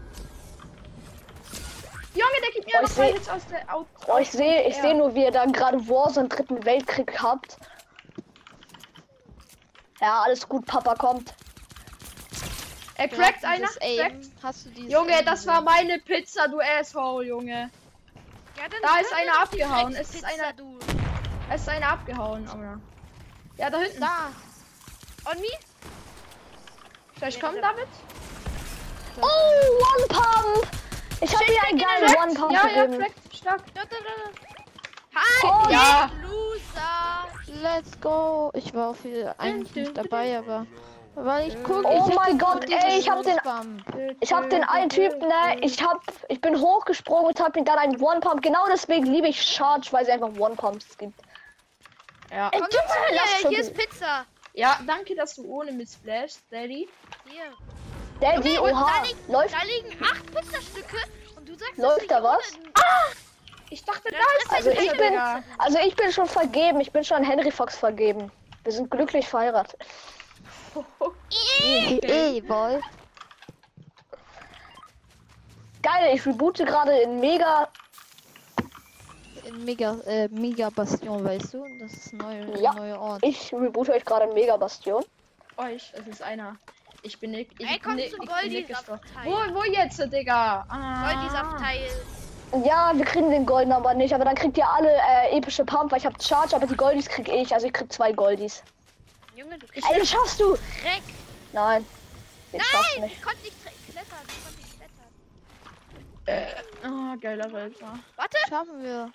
Junge, 2.15 2.41
der 2.43 2.51
gibt 2.53 2.67
mir 2.67 2.81
Oh, 2.83 2.87
seh- 2.87 3.13
Hits 3.13 3.29
aus 3.29 3.43
der 3.51 3.75
Out. 3.75 3.87
Oh, 4.07 4.19
ich 4.19 4.31
sehe, 4.31 4.69
ich 4.69 4.77
Ja. 4.77 4.83
sehe 4.83 4.95
nur, 4.95 5.15
wie 5.15 5.25
ihr 5.25 5.31
da 5.33 5.45
gerade 5.47 5.79
Warzone 5.89 6.29
dritten 6.29 6.65
Weltkrieg 6.65 7.21
habt. 7.21 7.57
Ja, 10.01 10.23
alles 10.23 10.49
gut, 10.49 10.65
Papa 10.67 10.95
kommt. 10.95 11.35
Er 12.97 13.09
crackt 13.09 13.45
einer. 13.45 13.67
Crackt. 13.67 14.27
Hast 14.43 14.67
du 14.67 14.71
dieses 14.71 14.93
Junge, 14.93 15.17
Aim 15.17 15.25
das 15.25 15.47
war 15.47 15.61
meine 15.63 15.99
Pizza, 15.99 16.47
du 16.49 16.61
Asshole, 16.61 17.27
Junge. 17.27 17.71
Ja, 18.57 18.63
Da 18.83 19.01
ist 19.01 19.13
einer 19.13 19.41
abgehauen. 19.41 19.95
Es 19.97 20.15
ist 20.15 20.25
einer- 20.25 20.53
Du. 20.53 20.79
Es 21.51 21.63
ist 21.63 21.69
einer 21.69 21.89
abgehauen, 21.89 22.49
aber. 22.49 22.81
Ja, 23.57 23.71
da 23.71 23.79
hinten. 23.81 24.01
Da. 24.01 24.31
On 25.31 25.41
me? 25.41 25.49
Soll 27.19 27.29
ich 27.29 27.41
kommen, 27.41 27.61
David? 27.61 27.89
Oh, 29.21 29.25
One 29.27 30.07
Pump! 30.09 30.69
Ich 31.21 31.35
habe 31.35 31.45
dir 31.47 31.63
einen 31.69 31.79
geilen 31.79 32.07
Crackt. 32.07 32.23
One 32.23 32.35
Pump 32.35 32.53
Ja, 32.53 32.69
ja, 32.69 32.87
crackt. 32.87 33.35
Stark. 33.35 33.63
Da, 33.75 33.83
da, 33.83 33.97
da. 34.05 35.21
Halt, 35.21 35.45
Oh, 35.45 35.71
ja. 35.71 36.11
Loser. 36.23 37.63
Let's 37.63 38.01
go. 38.01 38.51
Ich 38.55 38.75
war 38.75 38.91
auch 38.91 38.97
viel 38.97 39.33
eigentlich 39.39 39.75
nicht 39.75 39.97
dabei, 39.97 40.39
aber 40.39 40.67
weil 41.15 41.49
ich 41.49 41.63
gucke. 41.63 41.87
Oh 41.87 42.07
ich 42.09 42.15
mein 42.17 42.39
Gott, 42.39 42.65
ey, 42.69 42.99
ich 42.99 43.09
hab 43.09 43.23
den-. 43.23 43.39
Ich 44.21 44.33
habe 44.33 44.49
den 44.49 44.65
einen 44.65 44.91
Typen, 44.91 45.21
ne? 45.21 45.59
Ich 45.61 45.83
hab, 45.83 46.01
ich 46.29 46.41
bin 46.41 46.59
hochgesprungen 46.61 47.27
und 47.27 47.41
hab 47.41 47.57
ihm 47.57 47.65
dann 47.65 47.79
einen 47.79 48.01
One 48.03 48.21
Pump. 48.21 48.43
Genau 48.43 48.65
deswegen 48.71 49.07
liebe 49.07 49.29
ich 49.29 49.41
Charge, 49.41 49.89
weil 49.93 50.05
sie 50.05 50.13
einfach 50.13 50.31
One 50.39 50.57
Pumps 50.57 50.99
gibt. 50.99 51.19
Ja. 52.31 52.49
Ey, 52.53 52.59
Komm 52.61 52.69
mir, 52.69 53.21
schon- 53.41 53.51
hier 53.51 53.61
ist 53.61 53.75
Pizza. 53.75 54.27
Ja, 54.55 54.79
danke, 54.87 55.15
dass 55.15 55.37
du 55.37 55.45
ohne 55.45 55.71
mit 55.73 55.89
splashst, 55.89 56.43
Daddy. 56.51 56.89
Hier. 57.29 57.43
Daddy, 58.21 58.59
und 58.59 58.73
oha, 58.73 58.93
da, 59.01 59.03
liegen, 59.07 59.33
läuft, 59.33 59.55
da 59.55 59.63
liegen 59.65 60.03
acht 60.03 60.27
Pizzastücke 60.35 60.97
und 61.37 61.49
du 61.49 61.55
sagst, 61.57 61.77
Läuft 61.77 62.11
da 62.11 62.23
was? 62.23 62.55
ohne- 62.55 62.73
Ich 63.71 63.85
dachte, 63.85 64.09
da 64.11 64.19
ist 64.19 64.53
Also 64.53 64.71
ich 64.71 64.91
bin- 64.93 65.19
also 65.59 65.79
ich 65.79 65.97
bin 65.97 66.13
schon 66.13 66.27
vergeben. 66.27 66.81
Ich 66.81 66.93
bin 66.93 67.03
schon 67.05 67.23
Henry 67.25 67.51
Fox 67.51 67.77
vergeben. 67.77 68.31
Wir 68.63 68.73
sind 68.73 68.91
glücklich 68.91 69.27
verheiratet. 69.29 69.77
Ey, 72.03 72.41
boy. 72.41 72.81
Geil, 75.83 76.15
ich 76.15 76.25
reboote 76.25 76.65
gerade 76.65 76.97
in 77.01 77.21
Mega. 77.21 77.69
In 79.45 79.65
Mega, 79.65 79.97
äh, 80.07 80.29
Mega 80.29 80.71
Bastion, 80.71 81.23
weißt 81.25 81.53
du? 81.55 81.65
Das 81.79 81.93
ist 81.93 82.13
neue, 82.15 82.59
Ja. 82.61 82.73
neue 82.73 82.99
Ort. 82.99 83.23
Ich 83.25 83.53
reboote 83.53 83.93
euch 83.93 84.05
gerade 84.05 84.25
in 84.27 84.35
Mega 84.35 84.57
Bastion. 84.57 85.05
Euch, 85.59 85.93
es 85.95 86.07
ist 86.07 86.23
einer. 86.23 86.57
Ich 87.05 87.21
bin. 87.21 87.35
Ich 87.35 87.49
Ey, 87.59 87.79
komm 87.79 87.99
zum 87.99 87.99
ich 87.99 88.17
bin 88.17 88.29
teilen. 88.29 88.67
Wo, 89.25 89.55
wo 89.55 89.63
jetzt, 89.65 90.01
Digga? 90.11 90.65
Ah. 90.69 91.13
Goldi-Saft-Teil. 91.13 91.91
Ja, 92.65 92.93
wir 92.95 93.05
kriegen 93.05 93.31
den 93.31 93.45
Golden 93.45 93.73
aber 93.73 93.93
nicht. 93.95 94.15
Aber 94.15 94.25
dann 94.25 94.35
kriegt 94.35 94.57
ihr 94.57 94.67
alle 94.67 94.91
äh, 94.91 95.37
epische 95.37 95.65
Pump, 95.67 95.93
weil 95.93 95.99
ich 95.99 96.07
habe 96.07 96.17
Charge, 96.23 96.57
aber 96.57 96.67
die 96.67 96.77
Goldies 96.77 97.09
krieg 97.09 97.29
ich. 97.29 97.53
Also 97.53 97.67
ich 97.67 97.75
krieg 97.75 97.93
zwei 97.93 98.13
Goldies. 98.13 98.63
Junge, 99.37 99.59
du 99.59 99.67
kriegst 99.67 99.89
Ey, 99.91 99.99
das 99.99 100.09
schaffst 100.09 100.41
du! 100.41 100.53
Dreck. 100.55 101.03
Nein. 101.53 101.85
Du 102.53 102.59
Nein, 102.59 103.03
nicht. 103.03 103.17
ich 103.17 103.23
konnte 103.23 103.43
nicht 103.43 103.57
klettern. 103.91 104.19
Ich 104.29 104.45
konnte 104.45 104.61
nicht 104.61 104.77
klettern. 106.25 107.13
Ah, 107.13 107.17
geiler 107.21 107.53
Wälzer. 107.53 107.99
Warte. 108.17 108.37
Schaffen 108.49 108.83
wir. 108.83 109.11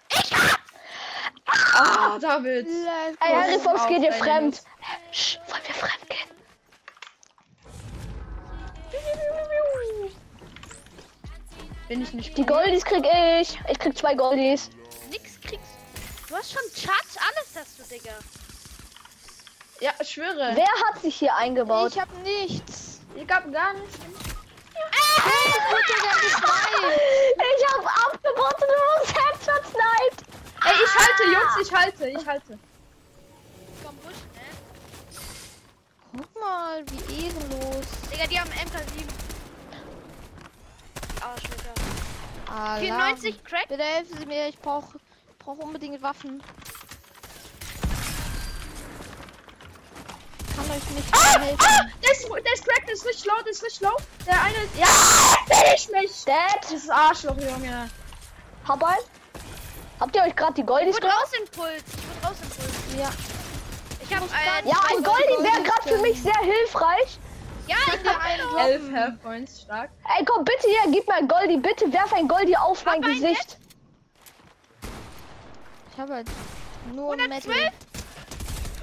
Ah, 1.74 2.20
David. 2.20 2.68
Ey, 2.68 3.14
Oh, 3.22 3.36
Harry 3.36 3.60
Fox 3.60 3.88
geht 3.88 4.04
dir 4.04 4.10
deine 4.12 4.24
fremd. 4.24 4.62
Sch, 5.12 5.40
wollen 5.48 5.62
wir 5.66 5.74
fremd 5.76 6.10
gehen? 6.10 6.30
Bin 11.90 12.04
ich 12.04 12.14
nicht 12.14 12.38
Die. 12.38 12.46
Goldies 12.46 12.86
krieg 12.86 13.04
ich. 13.04 13.60
Ich 13.68 13.80
krieg 13.80 13.98
zwei 13.98 14.14
Goldies. 14.14 14.70
Nix 15.10 15.42
kriegst 15.42 15.74
du. 16.30 16.36
hast 16.36 16.52
schon 16.52 16.62
Charts, 16.76 17.18
alles 17.18 17.56
hast 17.56 17.80
du, 17.80 17.84
Digga. 17.84 18.14
Ja, 19.82 19.92
ich 20.00 20.10
schwöre. 20.10 20.52
Wer 20.54 20.88
hat 20.88 21.02
sich 21.02 21.16
hier 21.16 21.36
eingebaut? 21.36 21.94
Ich 21.94 22.00
hab 22.00 22.16
nichts. 22.20 23.02
Ich 23.16 23.28
hab 23.28 23.52
gar 23.52 23.74
nichts. 23.74 23.98
Ich 27.58 27.68
hab 27.68 27.86
abgeboten 28.06 28.68
und 28.70 29.02
uns 29.02 29.10
Headshot 29.10 29.64
sniped. 29.66 30.24
Ey, 30.66 30.76
ich 30.86 30.96
halte, 30.96 31.24
Jungs, 31.24 31.68
ich 31.68 31.74
halte, 31.74 32.08
ich 32.08 32.28
halte. 32.28 32.60
Komm, 33.84 33.96
Busch, 33.98 34.22
ne? 34.36 34.46
Guck 36.16 36.40
mal, 36.40 36.84
wie 36.86 37.26
ehrenlos. 37.26 37.86
Digga, 38.12 38.28
die 38.28 38.40
haben 38.40 38.52
MK7. 38.52 39.29
Alarm. 42.50 42.80
94 42.82 43.44
Crack. 43.44 43.68
Bitte 43.70 43.84
helfen 43.84 44.18
Sie 44.20 44.26
mir, 44.26 44.48
ich 44.48 44.58
brauche 44.60 45.00
brauch 45.40 45.58
unbedingt 45.58 46.02
Waffen. 46.02 46.42
Kann 50.56 50.66
euch 50.72 50.90
nicht 50.92 51.08
Ah, 51.14 51.40
helfen. 51.40 51.58
ah, 51.62 51.86
der 52.04 52.12
ist, 52.12 52.24
der 52.30 52.54
ist 52.54 52.66
cracked, 52.66 52.88
der 52.88 52.94
ist 52.96 53.06
richtig 53.06 53.26
low, 53.26 53.42
der 53.44 53.52
ist 53.52 53.64
richtig 53.64 53.82
low. 53.82 53.96
Der 54.26 54.42
eine, 54.42 54.56
ja, 54.78 54.88
finish 55.48 55.88
mich. 55.90 56.26
Dead. 56.26 56.36
Das 56.62 56.72
ist 56.72 56.90
Arschloch, 56.92 57.38
Junge. 57.38 57.90
Hab 58.68 58.84
ein. 58.84 58.96
Habt 60.00 60.16
ihr 60.16 60.24
euch 60.24 60.36
gerade 60.36 60.54
die 60.54 60.62
Ich 60.62 60.68
Goldies 60.68 60.96
wurde 60.96 61.02
gemacht? 61.08 61.22
rausimpuls. 61.24 61.84
Ich 61.88 62.08
wurde 62.08 62.28
rausimpuls. 62.28 63.00
Ja. 63.00 63.10
Ich 64.02 64.14
hab 64.14 64.22
muss 64.22 64.32
ein. 64.32 64.68
Ja, 64.68 64.78
ein 64.90 65.04
Goldie 65.04 65.44
wäre 65.44 65.64
gerade 65.64 65.90
für 65.96 66.02
mich 66.02 66.22
sehr 66.22 66.38
hilfreich. 66.40 67.20
Ja, 67.70 67.78
ich 67.94 68.04
droppen. 68.04 68.58
Elf 68.58 68.92
Health 68.92 69.22
Points, 69.22 69.62
stark. 69.62 69.92
Ey, 70.18 70.26
komm 70.26 70.44
bitte 70.44 70.68
hier, 70.68 70.92
gib 70.92 71.08
mir 71.08 71.16
ein 71.16 71.28
Goldie. 71.28 71.58
Bitte 71.58 71.92
werf 71.94 72.12
ein 72.14 72.28
Goldie 72.28 72.58
auf 72.58 72.84
mein 72.86 73.04
ein 73.04 73.14
Gesicht. 73.14 73.58
Ich 75.92 76.00
habe 76.00 76.14
halt 76.16 76.28
nur 76.94 77.12
112? 77.12 77.48
Metal. 77.48 77.72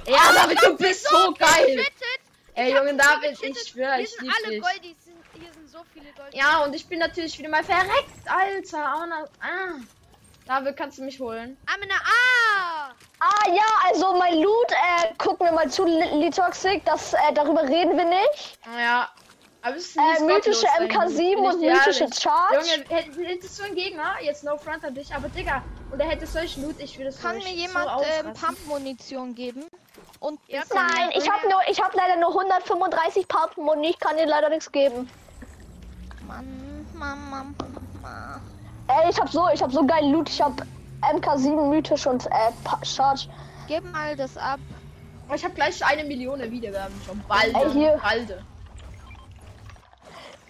Ja, 0.07 0.31
David, 0.33 0.61
du 0.63 0.77
bist 0.77 1.07
so 1.09 1.33
geil. 1.33 1.75
Geschüttet. 1.75 2.19
Ey, 2.53 2.73
Junge, 2.73 2.91
so 2.91 2.97
David, 2.97 3.43
ich 3.43 3.67
schwöre, 3.67 4.01
ich 4.01 4.09
sind 4.09 4.21
lieb 4.23 4.33
alle 4.35 4.49
dich. 4.53 4.61
Goldies. 4.61 5.03
Sind, 5.03 5.15
hier 5.33 5.53
sind 5.53 5.69
so 5.69 5.79
viele 5.93 6.11
Goldies. 6.13 6.39
Ja, 6.39 6.63
und 6.63 6.75
ich 6.75 6.87
bin 6.87 6.99
natürlich 6.99 7.37
wieder 7.37 7.49
mal 7.49 7.63
verreckt, 7.63 8.25
Alter. 8.25 8.95
Oh, 8.97 9.27
ah. 9.41 9.79
David, 10.47 10.77
kannst 10.77 10.97
du 10.97 11.03
mich 11.03 11.19
holen? 11.19 11.57
Amina, 11.73 11.95
ah! 11.95 12.91
Ah 13.19 13.49
ja, 13.49 13.63
also 13.89 14.13
mein 14.17 14.35
Loot, 14.41 14.71
äh, 14.71 15.07
guck 15.17 15.39
mir 15.41 15.51
mal 15.51 15.69
zu, 15.69 15.83
Li- 15.85 16.19
Litoxic, 16.23 16.85
das, 16.85 17.13
äh, 17.13 17.17
darüber 17.33 17.63
reden 17.63 17.97
wir 17.97 18.05
nicht. 18.05 18.59
Ja. 18.77 19.09
Aber 19.63 19.75
es 19.75 19.87
ist 19.87 19.97
Äh, 19.97 20.23
mythische 20.23 20.65
gottlos 20.65 20.65
eigentlich, 20.77 20.97
MK7 20.97 21.17
bin 21.17 21.43
ich 21.43 21.49
und 21.53 21.61
mythische 21.61 22.03
ehrlich. 22.03 22.19
Charge. 22.19 22.55
Junge, 22.55 22.85
hätt- 22.89 23.27
hättest 23.27 23.59
du 23.59 23.63
einen 23.63 23.75
Gegner, 23.75 24.13
jetzt 24.21 24.43
no 24.43 24.57
front 24.57 24.85
an 24.85 24.93
dich, 24.93 25.13
aber 25.13 25.27
Digga, 25.29 25.63
und 25.91 25.99
er 25.99 26.07
hätte 26.07 26.27
solchen 26.27 26.63
Loot, 26.63 26.75
ich 26.79 26.95
würde 26.97 27.09
es 27.09 27.19
Kann 27.21 27.37
mir 27.39 27.49
jemand 27.53 27.89
ähm, 28.23 28.33
Pump-Munition 28.33 29.33
geben? 29.35 29.65
Und 30.19 30.39
Ja, 30.47 30.61
Nein, 30.73 31.09
ich 31.15 31.29
habe 31.29 31.49
nur, 31.49 31.59
ich 31.67 31.81
habe 31.83 31.97
leider 31.97 32.15
nur 32.17 32.29
135 32.29 33.27
Pumpen 33.27 33.67
und 33.67 33.83
ich 33.83 33.99
kann 33.99 34.15
dir 34.15 34.27
leider 34.27 34.49
nichts 34.49 34.71
geben. 34.71 35.09
Mann, 36.27 36.85
Mann, 36.93 37.29
Mann, 37.29 37.55
Mann. 37.57 37.76
Ey, 38.87 39.09
ich 39.09 39.19
habe 39.19 39.29
so, 39.29 39.47
ich 39.53 39.61
habe 39.61 39.73
so 39.73 39.85
geilen 39.85 40.11
Loot. 40.11 40.29
Ich 40.29 40.41
habe 40.41 40.63
MK7 41.01 41.69
mythisch 41.69 42.07
und 42.07 42.25
äh, 42.27 42.85
Charge. 42.85 43.27
Gib 43.67 43.83
mal 43.91 44.15
das 44.15 44.37
ab. 44.37 44.59
Ich 45.35 45.43
habe 45.43 45.53
gleich 45.53 45.85
eine 45.85 46.05
Million 46.05 46.39
Wiedergaben 46.39 46.95
schon. 47.05 47.21
Balde. 47.27 47.59
Ey, 47.59 47.71
hier. 47.71 47.99
Balde. 48.01 48.43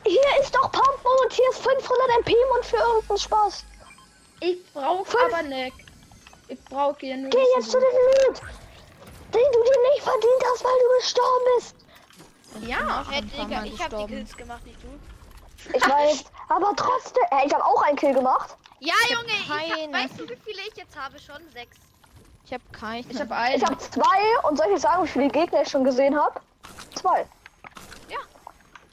Hier 0.06 0.41
ist 0.41 0.56
doch 0.56 0.72
Pumpen 0.72 1.12
und 1.24 1.34
hier 1.34 1.50
ist 1.50 1.60
500 1.60 1.88
MP 2.20 2.34
und 2.56 2.65
für 2.65 2.77
irgendeinen 2.77 3.17
Spaß. 3.17 3.65
Ich 4.39 4.74
brauche 4.74 5.17
aber 5.25 5.44
nicht. 5.44 5.75
Ich 6.48 6.63
brauche 6.65 6.96
hier 7.00 7.17
nur. 7.17 7.29
Geh 7.29 7.44
jetzt 7.58 7.72
zu 7.72 7.77
dem 7.77 8.27
Loot, 8.27 8.41
den 9.34 9.51
du 9.51 9.63
dir 9.63 9.79
nicht 9.91 10.03
verdient 10.03 10.44
hast, 10.53 10.63
weil 10.63 10.72
du 10.79 10.98
gestorben 11.00 11.46
bist. 11.56 11.75
Ja. 12.62 13.03
Mal 13.03 13.65
ich 13.65 13.84
hab 13.84 13.89
die. 13.98 14.06
Kills 14.06 14.38
gemacht, 14.38 14.65
nicht 14.65 14.82
du. 14.82 14.87
Ich 15.74 15.88
weiß, 15.89 16.24
aber 16.50 16.74
trotzdem. 16.75 17.24
Äh, 17.31 17.45
ich 17.47 17.53
habe 17.53 17.63
auch 17.65 17.81
einen 17.83 17.97
Kill 17.97 18.13
gemacht. 18.13 18.55
Ja, 18.79 18.93
Junge, 19.09 19.25
ich 19.27 19.50
hab, 19.50 19.57
keine. 19.79 19.93
weißt 19.93 20.19
du, 20.19 20.29
wie 20.29 20.36
viele 20.45 20.62
ich 20.69 20.75
jetzt 20.75 20.95
habe? 21.00 21.19
Schon 21.19 21.41
sechs. 21.53 21.77
Ich 22.45 22.53
habe 22.53 22.63
keinen. 22.71 23.09
Ich 23.09 23.19
habe 23.19 23.36
einen. 23.36 23.55
Ich 23.55 23.65
habe 23.65 23.77
zwei 23.77 24.47
und 24.50 24.57
soll 24.57 24.67
ich 24.74 24.79
sagen, 24.81 25.03
wie 25.03 25.07
viele 25.07 25.27
Gegner 25.29 25.62
ich 25.63 25.69
schon 25.69 25.83
gesehen 25.83 26.17
habe? 26.19 26.39
Zwei. 26.95 27.25
Ja. 28.09 28.17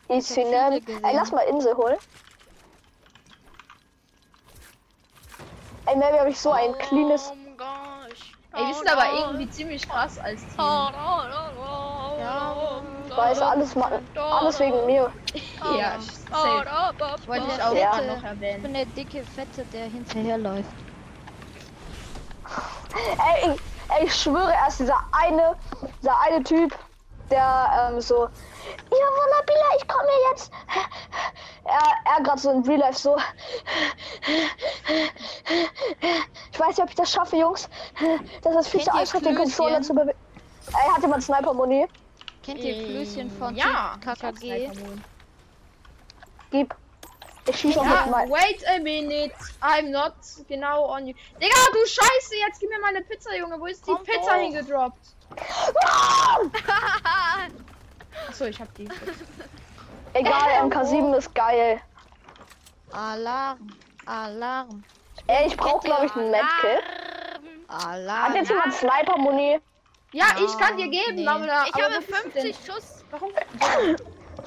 Ich 0.08 0.26
viele 0.26 0.80
gesehen. 0.80 1.04
Ey, 1.04 1.14
lass 1.16 1.30
mal 1.32 1.42
Insel 1.42 1.76
holen. 1.76 1.98
Ey, 5.86 5.96
Maybe 5.96 6.18
habe 6.18 6.30
ich 6.30 6.40
so 6.40 6.50
ein 6.52 6.76
cleanes. 6.78 7.30
Oh 7.30 7.34
mein 7.34 7.56
gosh. 7.56 8.32
Ey, 8.54 8.66
wir 8.66 8.74
sind 8.74 8.88
aber 8.90 9.12
irgendwie 9.12 9.50
ziemlich 9.50 9.86
krass 9.88 10.18
als 10.18 10.40
Team. 10.40 10.58
Ja, 12.18 12.82
Weiß 13.16 13.40
alles, 13.40 13.74
ma- 13.76 14.00
alles 14.16 14.58
wegen 14.60 14.86
mir. 14.86 15.12
Ja, 15.78 15.98
safe. 16.34 17.28
Wollte 17.28 17.46
ich 17.56 17.62
auch 17.62 17.74
Ja. 17.74 18.00
noch 18.02 18.16
Ich 18.18 18.24
erwähnen. 18.24 18.62
bin 18.62 18.74
der 18.74 18.86
dicke 18.86 19.22
Fette, 19.24 19.64
der 19.72 19.84
hinterherläuft. 19.86 20.70
Ey, 22.94 23.50
ich, 23.54 23.60
ey, 23.98 24.04
ich 24.06 24.14
schwöre, 24.14 24.52
erst 24.52 24.80
dieser 24.80 24.98
eine, 25.12 25.56
dieser 26.00 26.18
eine 26.20 26.42
Typ, 26.44 26.76
der 27.30 27.90
ähm, 27.90 28.00
so, 28.00 28.24
ja, 28.24 28.28
Wunderbila, 28.90 29.76
ich 29.78 29.88
komme 29.88 30.08
jetzt. 30.30 30.50
Er, 31.66 32.14
er 32.16 32.22
gerade 32.22 32.38
so 32.38 32.50
in 32.50 32.62
Real 32.64 32.80
Life 32.80 32.98
so. 32.98 33.16
Ich 36.52 36.60
weiß 36.60 36.68
nicht, 36.68 36.82
ob 36.82 36.88
ich 36.90 36.94
das 36.94 37.10
schaffe, 37.10 37.36
Jungs. 37.36 37.68
Das 38.42 38.54
ist 38.56 38.68
viel 38.68 38.80
zu 38.82 38.92
anstrengend, 38.92 39.28
den 39.28 39.36
Controller 39.36 39.80
zu 39.82 39.94
bewegen. 39.94 40.18
Ey, 40.68 40.90
hat 40.92 41.02
jemand 41.02 41.22
Sniper-Muni? 41.22 41.86
Kennt 42.42 42.60
ihr 42.60 42.84
Klößchen 42.86 43.30
von 43.38 43.56
ja, 43.56 43.96
KKG? 44.04 44.70
Gib. 46.54 46.72
Ich 47.48 47.56
schieße 47.58 47.80
auch 47.80 47.84
Ja, 47.84 48.06
mein. 48.08 48.30
wait 48.30 48.64
a 48.68 48.78
minute. 48.78 49.34
I'm 49.60 49.90
not 49.90 50.14
genau 50.46 50.84
on 50.84 51.08
you. 51.08 51.14
Digga, 51.42 51.56
du 51.72 51.84
Scheiße, 51.84 52.36
jetzt 52.46 52.60
gib 52.60 52.70
mir 52.70 52.78
meine 52.78 53.02
Pizza, 53.02 53.36
Junge. 53.36 53.58
Wo 53.58 53.66
ist 53.66 53.84
die 53.84 53.92
Pizza 54.04 54.34
doch. 54.34 54.40
hingedroppt? 54.40 55.00
Achso, 58.28 58.44
ich 58.44 58.60
hab 58.60 58.72
die. 58.76 58.88
Egal, 60.12 60.70
MK7 60.70 61.16
ist 61.16 61.34
geil. 61.34 61.80
Alarm. 62.92 63.66
Alarm. 64.06 64.84
Ey, 65.26 65.48
ich 65.48 65.56
brauch 65.56 65.82
glaube 65.82 66.06
ich 66.06 66.14
einen 66.14 66.30
Medkit. 66.30 66.84
Hat 67.68 67.86
Alarm. 67.88 68.36
jetzt 68.36 68.48
jemand 68.48 68.72
Sniper-Muni? 68.74 69.60
Ja, 70.12 70.26
ich 70.38 70.56
kann 70.58 70.76
dir 70.76 70.86
geben, 70.88 71.16
nee. 71.16 71.26
aber. 71.26 71.46
Ich 71.66 71.74
aber 71.74 71.82
habe 71.82 71.94
wo 71.94 71.98
bist 71.98 72.10
du 72.10 72.30
denn? 72.30 72.54
50 72.54 72.56
Schuss. 72.64 73.04
Warum? 73.10 73.32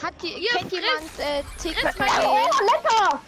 Hat 0.01 0.13
die, 0.22 0.34
Ihr 0.34 0.50
kennt 0.51 0.70
frisst- 0.70 1.18
jemand 1.20 1.20
äh, 1.20 1.44
TKKG? 1.58 2.25
Oh, 2.25 2.66
lecker! 2.66 3.20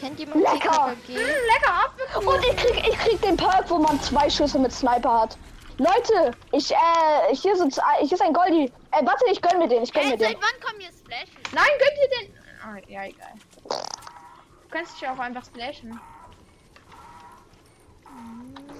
Kennt 0.00 0.18
jemand 0.18 0.40
Lecker. 0.40 0.94
TKKG? 1.06 1.16
Lecker 1.16 1.74
ab. 1.84 1.94
Und 2.26 2.44
ich 2.44 2.56
krieg, 2.56 2.88
ich 2.88 2.98
krieg 2.98 3.22
den 3.22 3.36
Perk, 3.36 3.68
wo 3.70 3.78
man 3.78 4.00
zwei 4.00 4.28
Schüsse 4.30 4.58
mit 4.58 4.72
Sniper 4.72 5.22
hat. 5.22 5.38
Leute, 5.78 6.32
ich, 6.52 6.70
äh, 6.72 7.34
hier 7.34 7.56
sind, 7.56 7.74
zwei- 7.74 7.98
hier 8.00 8.12
ist 8.12 8.22
ein 8.22 8.32
Goldie. 8.32 8.72
Äh, 8.92 9.04
warte, 9.04 9.24
ich 9.30 9.40
gönn 9.42 9.58
mir 9.58 9.68
den, 9.68 9.82
ich 9.82 9.92
gönn 9.92 10.04
mir 10.04 10.10
Hey, 10.10 10.18
den. 10.18 10.26
seit 10.28 10.36
wann 10.36 10.60
kommen 10.66 10.80
hier 10.80 10.90
Splashes? 10.90 11.52
Nein, 11.52 11.66
könnt 11.78 11.98
ihr 12.02 12.18
den. 12.28 12.38
Ah, 12.64 12.76
ja, 12.88 13.04
egal. 13.04 13.32
Du 13.64 14.68
kannst 14.70 15.00
dich 15.00 15.08
auch 15.08 15.18
einfach 15.18 15.44
splashen. 15.44 16.00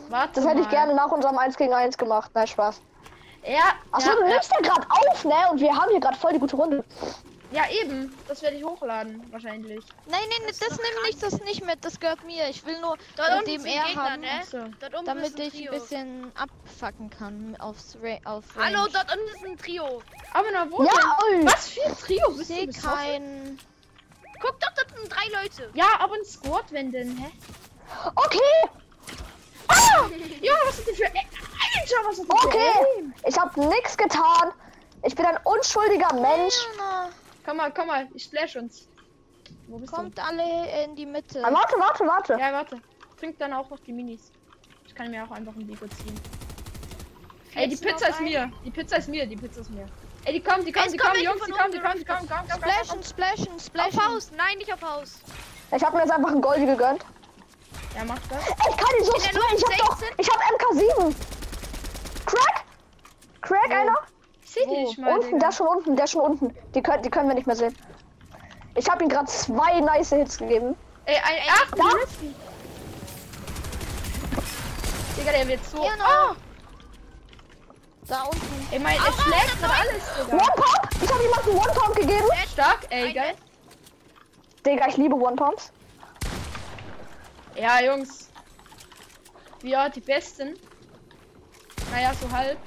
Warte. 0.09 0.33
Das 0.35 0.45
hätte 0.47 0.61
ich 0.61 0.67
mal. 0.67 0.71
gerne 0.71 0.95
nach 0.95 1.11
unserem 1.11 1.37
1 1.39 1.57
gegen 1.57 1.73
1 1.73 1.97
gemacht. 1.99 2.31
Nein, 2.35 2.47
Spaß. 2.47 2.81
Ja, 3.47 3.75
Achso, 3.93 4.09
ja, 4.11 4.17
du 4.17 4.25
nimmst 4.27 4.51
ja 4.53 4.61
gerade 4.61 4.87
auf, 4.91 5.25
ne? 5.25 5.35
Und 5.51 5.61
wir 5.61 5.75
haben 5.75 5.91
hier 5.91 6.01
gerade 6.01 6.17
voll 6.17 6.33
die 6.33 6.39
gute 6.39 6.57
Runde. 6.57 6.83
ja, 7.51 7.65
eben. 7.71 8.17
Das 8.27 8.41
werde 8.43 8.57
ich 8.57 8.65
hochladen, 8.65 9.23
wahrscheinlich. 9.31 9.85
Nein, 10.07 10.21
nein, 10.31 10.49
das, 10.49 10.59
das 10.59 10.71
nimm 10.79 11.03
nicht, 11.07 11.23
das 11.23 11.41
nicht 11.43 11.65
mit, 11.65 11.85
das 11.85 12.01
gehört 12.01 12.25
mir. 12.25 12.49
Ich 12.49 12.65
will 12.65 12.81
nur 12.81 12.97
Dort 13.17 13.47
dem 13.47 13.65
er 13.67 13.85
Gegner, 13.85 14.03
haben, 14.11 14.21
ne? 14.23 14.29
Achso. 14.41 14.59
Dort 14.81 14.95
unten 14.95 15.05
damit 15.07 15.25
ist 15.27 15.39
ein 15.39 15.47
ich 15.49 15.71
ein 15.71 15.79
bisschen 15.79 16.33
abfacken 16.37 17.11
kann 17.11 17.57
aufs 17.61 17.97
Ra 18.03 18.17
auf 18.25 18.45
Hallo, 18.57 18.79
Range. 18.81 18.91
dort 18.93 19.13
unten 19.15 19.35
ist 19.37 19.45
ein 19.45 19.59
Trio. 19.59 20.03
Aber 20.33 20.47
na 20.53 20.67
wo 20.71 20.83
Ja, 20.83 20.93
denn? 21.31 21.47
Was 21.47 21.69
für 21.69 21.85
ein 21.85 21.97
Trio 21.99 22.31
Ich 22.31 22.37
bist 22.39 22.49
sehe 22.49 22.61
du 22.67 22.73
besoffen? 22.73 22.91
kein. 22.99 23.59
Guck 24.41 24.59
doch, 24.61 24.71
dort 24.75 24.89
sind 24.99 25.13
drei 25.15 25.43
Leute. 25.43 25.71
Ja, 25.75 25.87
aber 26.01 26.15
ein 26.15 26.25
Squad, 26.25 26.65
wenn 26.71 26.91
denn, 26.93 27.17
hä? 27.19 27.31
Okay, 28.15 28.39
Ah! 29.69 30.07
Ja, 30.41 30.53
was 30.67 30.79
ist 30.79 30.89
denn 30.89 30.95
für. 30.95 31.05
Ey, 31.05 31.27
Alter, 31.81 32.09
was 32.09 32.19
ist 32.19 32.29
denn 32.29 32.39
für. 32.39 32.47
okay. 32.47 32.71
Aim? 32.99 33.15
Ich 33.27 33.39
hab 33.39 33.57
nix 33.57 33.97
getan. 33.97 34.53
Ich 35.03 35.15
bin 35.15 35.27
ein 35.27 35.39
unschuldiger 35.45 36.13
Mensch. 36.15 36.55
Na, 36.79 37.09
Komm 37.45 37.59
mal, 37.59 37.71
komm 37.73 37.89
mal, 37.89 38.09
ich 38.15 38.25
splash 38.25 38.57
uns. 38.57 38.89
Wo 39.69 39.79
bist 39.79 39.93
kommt 39.93 40.19
alle 40.19 40.43
in 40.85 40.97
die 40.97 41.05
Mitte. 41.07 41.43
Ah, 41.45 41.53
warte, 41.53 41.77
warte, 41.79 42.07
warte. 42.07 42.33
du? 42.35 42.39
Ja, 42.41 42.53
warte. 42.53 42.81
Trink 43.19 43.39
dann 43.39 43.53
auch 43.53 43.69
noch 43.69 43.79
die 43.81 43.93
Minis. 43.93 44.33
Ich 44.87 44.95
kann 44.95 45.11
mir 45.11 45.25
auch 45.25 45.31
einfach 45.31 45.55
ein 45.55 45.67
Bigo 45.67 45.87
ziehen. 45.87 46.19
Ey, 47.55 47.69
die 47.69 47.77
du 47.77 47.83
Pizza 47.87 48.09
ist 48.09 48.21
mir. 48.21 48.51
Die 48.65 48.71
Pizza 48.71 48.97
ist 48.97 49.09
mir. 49.09 49.27
Die 49.27 49.37
Pizza 49.37 49.61
ist 49.61 49.71
mir. 49.71 49.87
Ey, 50.25 50.33
die 50.33 50.41
kommen, 50.41 50.65
die 50.65 50.73
kommen, 50.73 50.91
die 50.91 50.97
kommen 50.97 51.13
kommen, 51.13 51.25
Jungs, 51.25 51.45
die 51.45 51.53
kommen, 51.53 51.73
die 51.73 51.79
kommen, 51.79 51.99
die 51.99 52.05
kommen, 52.05 52.29
komm, 52.29 52.29
komm, 52.29 52.49
komm, 52.49 52.61
komm. 52.61 53.03
Splashen, 53.03 53.05
splashen, 53.05 53.55
Auf 53.55 53.63
splashen. 53.63 54.15
Haus. 54.15 54.31
Nein, 54.37 54.59
nicht 54.59 54.73
auf 54.73 54.83
Haus. 54.83 55.19
Ich 55.77 55.85
habe 55.85 55.97
mir 55.97 56.03
jetzt 56.03 56.13
einfach 56.13 56.31
ein 56.33 56.41
Goldi 56.41 56.65
gegönnt. 56.67 57.05
Ja, 57.95 58.05
mach 58.05 58.19
das. 58.29 58.39
Ey, 58.47 58.71
ich 58.71 58.77
kann 58.77 58.97
ihn 58.99 59.05
so 59.05 59.13
sprayen. 59.21 59.57
Ich 59.57 59.65
hab 59.65 59.79
doch. 59.89 59.97
16. 59.99 60.15
Ich 60.19 60.29
hab 60.31 60.41
MK7. 60.41 61.15
Crack? 62.27 62.65
Crack 63.41 63.71
einer? 63.71 63.97
Ich 64.43 64.51
seh 64.51 64.61
Wo? 64.67 64.71
dich 64.75 64.79
nicht 64.89 64.99
mal. 64.99 65.13
unten, 65.15 65.27
Digga. 65.27 65.39
der 65.39 65.49
ist 65.51 65.57
schon 65.57 65.67
unten, 65.69 65.97
der 65.97 66.05
ist 66.05 66.11
schon 66.11 66.21
unten. 66.23 66.57
Die 66.75 66.83
können, 66.83 67.03
die 67.03 67.11
können 67.11 67.29
wir 67.29 67.35
nicht 67.35 67.47
mehr 67.47 67.57
sehen. 67.57 67.77
Ich 68.77 68.89
habe 68.91 69.05
ihm 69.05 69.09
gerade 69.09 69.27
zwei 69.27 69.81
nice 69.81 70.11
Hits 70.11 70.39
gegeben. 70.39 70.75
Ey, 71.07 71.17
ein. 71.17 71.39
Ach, 71.49 71.71
da. 71.73 71.85
Digga, 75.17 75.33
der 75.33 75.49
wird 75.49 75.65
so. 75.65 75.79
Noch. 75.79 75.89
Ah, 76.01 76.35
Da 78.09 78.23
unten. 78.25 78.69
ey, 78.73 78.79
mein, 78.81 78.97
es 78.97 79.23
schlägt 79.23 79.61
gerade 79.61 79.75
alles, 79.75 80.03
Digga. 80.27 80.37
One 80.37 80.53
Pump? 80.57 81.03
Ich 81.03 81.13
habe 81.13 81.23
jemanden 81.23 81.51
One 81.51 81.73
Pump 81.75 81.95
gegeben. 81.97 82.25
Stark, 82.53 82.87
ey, 82.91 83.09
Ein 83.09 83.15
geil. 83.15 83.35
Digga, 84.67 84.89
ich 84.89 84.97
liebe 84.97 85.15
One 85.15 85.37
Pumps. 85.37 85.71
Ja, 87.57 87.81
Jungs. 87.81 88.29
Wir 89.61 89.89
die 89.91 90.01
Besten. 90.01 90.59
Naja, 91.91 92.13
so 92.21 92.31
halb. 92.31 92.59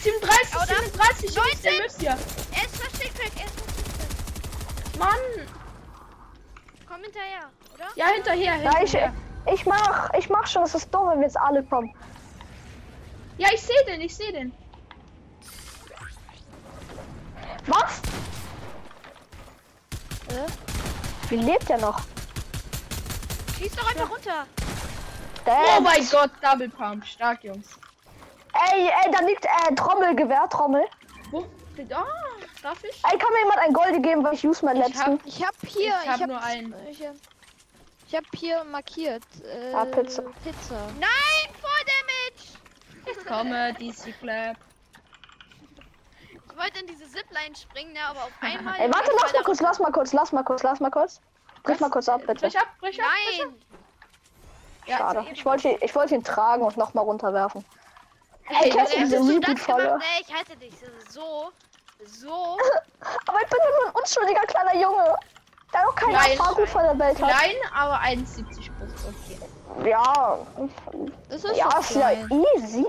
37, 0.00 0.48
Oh, 0.54 0.58
da- 0.60 0.74
37, 0.74 1.34
Jungs, 1.36 1.60
der 1.62 1.72
19. 1.72 1.82
müsst 1.84 2.02
ihr. 2.02 2.08
Er 2.10 2.64
ist 2.64 2.76
versteckt. 2.76 3.20
Er 3.38 3.44
ist 3.44 3.60
versteckt. 3.60 4.98
Mann. 4.98 5.08
Komm 6.88 7.02
hinterher, 7.02 7.50
oder? 7.74 7.86
Ja, 7.96 8.06
hinterher, 8.08 8.56
Ja, 8.56 8.70
ich, 8.82 8.90
hinterher. 8.92 9.12
ich 9.52 9.66
mach, 9.66 10.10
ich 10.14 10.28
mach 10.28 10.46
schon. 10.46 10.62
Es 10.64 10.74
ist 10.74 10.92
dumm, 10.92 11.08
wenn 11.10 11.18
wir 11.20 11.26
jetzt 11.26 11.38
alle 11.38 11.62
kommen. 11.62 11.94
Ja, 13.38 13.48
ich 13.52 13.62
sehe 13.62 13.84
den, 13.86 14.00
ich 14.00 14.14
sehe 14.14 14.32
den. 14.32 14.52
Was? 17.66 18.00
Äh? 20.28 20.50
Wie 21.30 21.36
lebt 21.36 21.68
der 21.68 21.78
noch? 21.78 22.00
Schieß 23.62 23.76
doch 23.76 23.88
einfach 23.88 24.10
runter. 24.10 24.46
Der, 25.46 25.54
Oh 25.78 25.80
mein 25.80 26.08
Gott, 26.08 26.30
Double 26.42 26.68
Pump. 26.68 27.04
Stark, 27.06 27.44
Jungs. 27.44 27.78
Ey, 28.72 28.88
ey, 28.88 29.10
da 29.12 29.20
liegt 29.24 29.44
äh, 29.44 29.74
Trommelgewehr, 29.76 30.48
Trommel. 30.50 30.84
Wo? 31.30 31.46
Ah, 31.94 32.04
darf 32.62 32.82
ich? 32.84 33.00
Ey, 33.10 33.18
kann 33.18 33.32
mir 33.32 33.38
jemand 33.40 33.58
ein 33.60 33.72
Goldi 33.72 34.00
geben, 34.00 34.22
weil 34.24 34.34
ich 34.34 34.46
use 34.46 34.66
Ich 34.66 34.78
letzten. 34.78 35.00
hab- 35.00 35.20
Ich 35.26 35.44
hab 35.46 35.54
hier. 35.66 35.94
Ich 36.02 36.08
hab 36.10 36.20
hab, 36.20 36.26
nur 36.28 36.42
einen. 36.42 36.74
Ich 36.90 37.00
hab, 37.06 37.14
ich 38.08 38.14
hab 38.16 38.24
hier 38.36 38.64
markiert. 38.64 39.22
Äh, 39.44 39.72
Ah, 39.74 39.84
Pizza. 39.84 40.22
Pizza. 40.44 40.74
Nein, 40.98 41.54
Voll 41.60 43.06
Damage. 43.06 43.24
Komme, 43.28 43.72
DC 43.74 44.12
Clap. 44.20 44.56
Ich 46.28 46.58
wollte 46.58 46.80
in 46.80 46.86
diese 46.88 47.04
Zipline 47.08 47.56
springen, 47.56 47.92
ne, 47.94 48.00
aber 48.06 48.24
auf 48.24 48.32
einmal. 48.40 48.78
Ey, 48.78 48.92
warte, 48.92 49.10
lass 49.20 49.32
mal 49.32 49.42
kurz, 49.44 49.60
lass 49.60 49.78
mal 49.78 49.92
kurz, 49.92 50.12
lass 50.12 50.32
mal 50.32 50.42
kurz, 50.42 50.62
lass 50.62 50.80
mal 50.80 50.90
kurz. 50.90 51.20
Brich 51.62 51.80
mal 51.80 51.90
kurz 51.90 52.08
ab, 52.08 52.20
bitte. 52.26 52.40
Brich 52.46 52.58
ab, 52.58 52.66
brich 52.80 53.00
ab. 53.00 53.06
brich 53.26 53.40
ab. 53.42 53.48
Nein. 53.48 53.62
Ja, 54.86 54.98
Schade. 54.98 55.24
Ich 55.32 55.44
wollte, 55.44 55.68
ihn- 55.68 55.78
ich 55.80 55.94
wollte 55.94 56.14
ihn 56.16 56.24
tragen 56.24 56.62
und 56.62 56.76
nochmal 56.76 57.04
runterwerfen. 57.04 57.64
Hey, 58.44 58.64
Ey, 58.64 58.70
kennst 58.70 58.92
du 58.92 58.96
Ja, 58.98 59.04
diese? 59.04 59.22
Nee, 59.22 60.04
ich 60.26 60.34
halte 60.34 60.56
dich. 60.56 60.74
So. 61.08 61.50
So. 62.04 62.28
Aber 63.26 63.40
ich 63.42 63.48
bin 63.48 63.58
nur 63.60 63.88
ein 63.88 63.94
unschuldiger 63.94 64.40
kleiner 64.42 64.74
Junge, 64.74 65.14
der 65.72 65.84
noch 65.84 65.94
keine 65.94 66.14
Klein. 66.14 66.30
Erfahrung 66.32 66.66
von 66.66 66.82
der 66.82 66.98
Welt 66.98 67.22
hat. 67.22 67.30
Klein, 67.30 67.54
aber 67.72 68.00
1,70 68.00 68.70
groß. 68.76 69.14
Okay. 69.78 69.88
Ja, 69.88 70.38
Das 71.28 71.44
ist 71.44 71.56
ja, 71.56 71.68
doch 71.68 71.80
ist 71.80 71.94
ja 71.94 72.10
easy. 72.56 72.86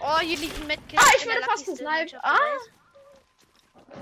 Oh, 0.00 0.18
hier 0.18 0.36
liegt 0.38 0.60
ein 0.60 0.66
Medkit. 0.66 0.98
Ah, 0.98 1.04
ich 1.16 1.24
wurde 1.26 1.42
fast 1.44 1.66
gesniped. 1.66 2.14
Ah. 2.22 2.36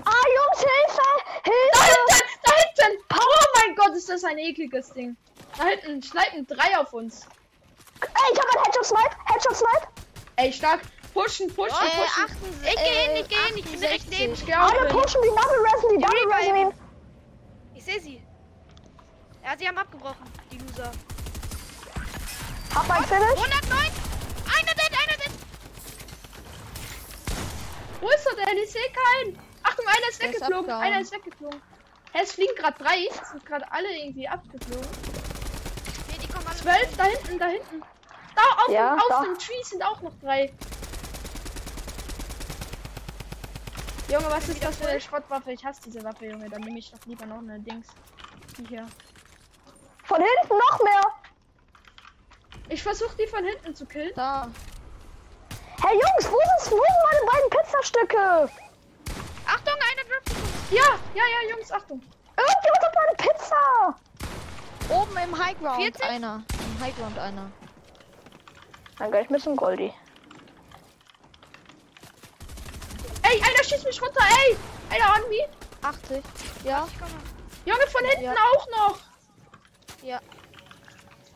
Ah, 0.05 0.25
Jungs, 0.35 0.59
Hilfe! 0.59 1.09
Da 1.43 1.51
Hilfe! 1.51 1.85
hinten, 1.85 2.29
da 2.43 2.51
hinten. 2.53 3.03
Oh 3.13 3.45
mein 3.55 3.75
Gott, 3.75 3.95
ist 3.95 4.09
das 4.09 4.23
ein 4.23 4.37
ekliges 4.37 4.91
Ding. 4.93 5.17
Da 5.57 5.65
hinten 5.65 6.01
schneiden 6.03 6.45
drei 6.47 6.77
auf 6.77 6.93
uns. 6.93 7.21
Ey, 8.01 8.07
ich 8.33 8.39
hab 8.39 8.45
einen 8.55 8.63
Headshot-Snipe! 8.65 9.15
Headshot-Snipe! 9.25 9.87
Ey, 10.37 10.53
stark. 10.53 10.81
Pushen, 11.13 11.53
pushen, 11.53 11.75
Äh, 11.75 12.01
pushen. 12.01 12.23
68, 12.23 12.69
Ich 12.69 12.75
geh 12.75 12.81
hin, 12.81 13.11
äh, 13.15 13.19
ich 13.21 13.27
geh 13.27 13.35
hin, 13.35 13.57
ich 13.57 13.65
bin 13.65 13.79
direkt 13.81 14.01
68. 14.03 14.19
neben. 14.19 14.33
Ich 14.33 14.55
Alle 14.55 14.89
pushen, 14.89 15.21
die 15.23 15.29
Double 15.29 15.65
Resin, 15.65 15.89
die 15.97 16.03
Double 16.05 16.33
Resin. 16.33 16.73
Ich 17.75 17.83
sehe 17.83 17.99
sie. 17.99 18.23
Ja, 19.43 19.57
sie 19.57 19.67
haben 19.67 19.77
abgebrochen, 19.77 20.31
die 20.51 20.57
Loser. 20.59 20.91
Hab 22.75 22.87
mein 22.87 23.03
Finish. 23.05 23.39
109! 23.39 23.71
Einer 23.71 24.73
dead, 24.75 24.91
einer 24.91 25.17
dead! 25.17 25.31
Wo 28.01 28.09
ist 28.09 28.27
er 28.27 28.35
denn? 28.45 28.57
Ich 28.63 28.71
sehe 28.71 28.81
keinen. 28.93 29.39
Einer 29.89 30.09
ist 30.09 30.21
ist 30.21 30.23
weggeflogen. 30.23 30.59
abgehauen. 30.69 30.83
einer 30.83 31.01
ist 31.01 31.11
weggeflogen. 31.13 31.61
Hä, 32.13 32.19
es 32.23 32.31
fliegen 32.33 32.55
gerade 32.55 32.77
drei. 32.83 33.07
Es 33.21 33.29
sind 33.29 33.45
gerade 33.45 33.71
alle 33.71 33.87
irgendwie 33.95 34.27
abgeflogen. 34.27 34.87
Nee, 36.09 36.17
die 36.21 36.27
kommen 36.27 36.45
alle. 36.47 36.55
Zwölf, 36.57 36.97
da 36.97 37.03
hinten, 37.03 37.39
da 37.39 37.45
hinten. 37.47 37.81
Da, 38.35 38.41
auf 38.65 38.69
Ja, 38.71 38.95
dem, 38.95 39.01
da. 39.09 39.21
dem 39.23 39.37
Tree 39.37 39.63
sind 39.63 39.83
auch 39.83 40.01
noch 40.01 40.13
drei. 40.21 40.51
Junge, 44.11 44.25
was 44.29 44.49
ist 44.49 44.63
das 44.63 44.75
für 44.77 44.87
eine 44.87 44.99
Schrottwaffe? 44.99 45.51
Ich 45.51 45.63
hasse 45.63 45.81
diese 45.85 46.03
Waffe, 46.03 46.25
Junge. 46.25 46.49
Dann 46.49 46.61
nehme 46.61 46.79
ich 46.79 46.91
doch 46.91 47.05
lieber 47.05 47.25
noch 47.27 47.37
eine 47.39 47.59
Dings. 47.59 47.87
Die 48.57 48.65
hier. 48.67 48.85
Von 50.05 50.17
hinten 50.17 50.57
noch 50.57 50.83
mehr. 50.83 51.01
Ich 52.69 52.81
versuche 52.81 53.15
die 53.17 53.27
von 53.27 53.43
hinten 53.43 53.75
zu 53.75 53.85
killen. 53.85 54.11
Da. 54.15 54.47
Hey 55.83 55.93
Jungs, 55.93 56.31
wo 56.31 56.37
sind, 56.37 56.71
wo 56.71 56.75
sind 56.75 56.97
meine 57.11 57.25
beiden 57.31 57.49
Pizzastücke? 57.51 58.49
Ja, 60.71 60.99
ja, 61.15 61.23
ja, 61.23 61.49
Jungs, 61.55 61.71
Achtung. 61.71 62.01
Irgendjemand 62.37 62.83
hat 62.83 62.95
meine 62.95 63.15
Pizza. 63.33 63.95
Oben 64.89 65.17
im 65.17 65.37
Highground 65.45 65.81
40? 65.81 66.03
einer. 66.03 66.43
Im 66.75 66.83
Highground 66.83 67.17
einer. 67.17 67.51
Dann 68.97 69.11
geh 69.11 69.21
ich 69.21 69.29
mit 69.29 69.41
zum 69.41 69.55
Goldi. 69.55 69.93
Ey, 73.23 73.41
einer 73.41 73.63
schießt 73.63 73.85
mich 73.85 74.01
runter, 74.01 74.21
ey. 74.47 74.57
Einer 74.89 75.13
an 75.15 75.21
mich. 75.29 75.47
80. 75.81 76.23
Ja, 76.63 76.87
Ich 76.91 76.99
komme. 76.99 77.11
Junge, 77.65 77.87
von 77.87 78.05
hinten 78.05 78.23
Ja. 78.23 78.33
auch 78.33 78.67
noch. 78.77 78.99
ja. 80.03 80.19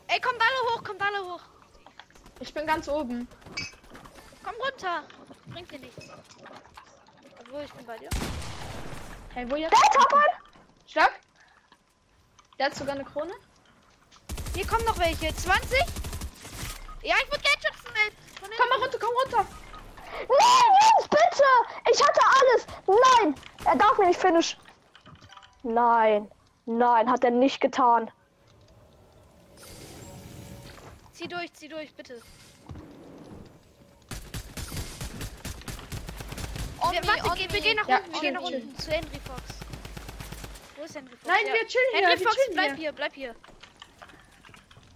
Ey, 0.08 0.20
kommt 0.20 0.40
alle 0.40 0.74
hoch, 0.76 0.84
kommt 0.84 1.00
alle 1.02 1.24
hoch. 1.24 1.40
Ich 2.40 2.52
bin 2.52 2.66
ganz 2.66 2.88
oben. 2.88 3.26
Komm 4.44 4.54
runter. 4.62 5.02
Bringt 5.46 5.70
dir 5.70 5.78
nichts. 5.78 6.04
Obwohl, 7.40 7.62
ich 7.62 7.72
bin 7.72 7.86
bei 7.86 7.96
dir. 7.98 8.08
Hey, 9.34 9.50
wo 9.50 9.56
jetzt? 9.56 9.72
Der 9.72 9.80
hat 9.80 10.14
einen. 10.14 10.22
Stark. 10.86 11.12
Der 12.56 12.66
hat 12.66 12.74
sogar 12.76 12.94
eine 12.94 13.04
Krone. 13.04 13.32
Hier 14.54 14.64
kommen 14.64 14.84
noch 14.84 14.96
welche. 14.98 15.34
20? 15.34 15.76
Ja, 17.02 17.16
ich 17.20 17.30
wurde 17.32 17.42
Gadgets 17.42 17.84
mit. 17.84 18.56
Komm 18.56 18.68
mal 18.68 18.78
runter, 18.78 18.98
komm 19.00 19.10
runter. 19.24 19.46
Nein, 20.20 20.70
Jungs, 20.80 21.08
bitte. 21.08 21.44
Ich 21.92 22.00
hatte 22.00 22.20
alles. 22.38 22.66
Nein, 22.86 23.34
er 23.64 23.76
darf 23.76 23.98
mir 23.98 24.06
nicht 24.06 24.20
finish. 24.20 24.56
Nein, 25.64 26.30
nein, 26.66 27.10
hat 27.10 27.24
er 27.24 27.32
nicht 27.32 27.60
getan. 27.60 28.10
Zieh 31.12 31.26
durch, 31.26 31.52
zieh 31.54 31.68
durch, 31.68 31.92
bitte. 31.96 32.22
Omni, 36.88 36.98
wir, 37.02 37.08
warte, 37.08 37.24
Omni. 37.30 37.46
geh- 37.46 37.52
wir 37.52 37.60
gehen 37.60 37.76
nach 37.76 37.88
Ja, 37.88 37.96
unten, 37.98 38.12
wir 38.12 38.20
gehen 38.20 38.34
nach 38.34 38.42
unten 38.42 38.78
zu 38.78 38.90
Henry 38.90 39.20
Fox. 39.26 39.42
Wo 40.76 40.84
ist 40.84 40.94
Henry 40.96 41.10
Fox? 41.10 41.22
Nein, 41.26 41.46
ja. 41.46 41.52
wir 41.52 41.66
chillen 41.66 41.84
hier. 41.92 42.08
Henry 42.08 42.24
Fox, 42.24 42.36
bleib 42.52 42.66
hier. 42.66 42.76
hier, 42.76 42.92
bleib 42.92 43.12
hier. 43.14 43.34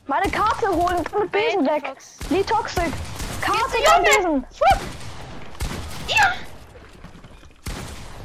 Meine 0.07 0.31
Karte 0.31 0.69
holen 0.69 0.97
mit 0.99 1.13
Bei 1.13 1.27
Besen 1.39 1.67
Henry 1.67 1.83
weg. 1.83 1.87
Fox. 1.87 2.19
Die 2.31 2.43
Toxic. 2.45 2.93
Karte 3.43 3.79
und 3.79 4.05
Besen. 4.05 4.47
Ja. 6.09 6.33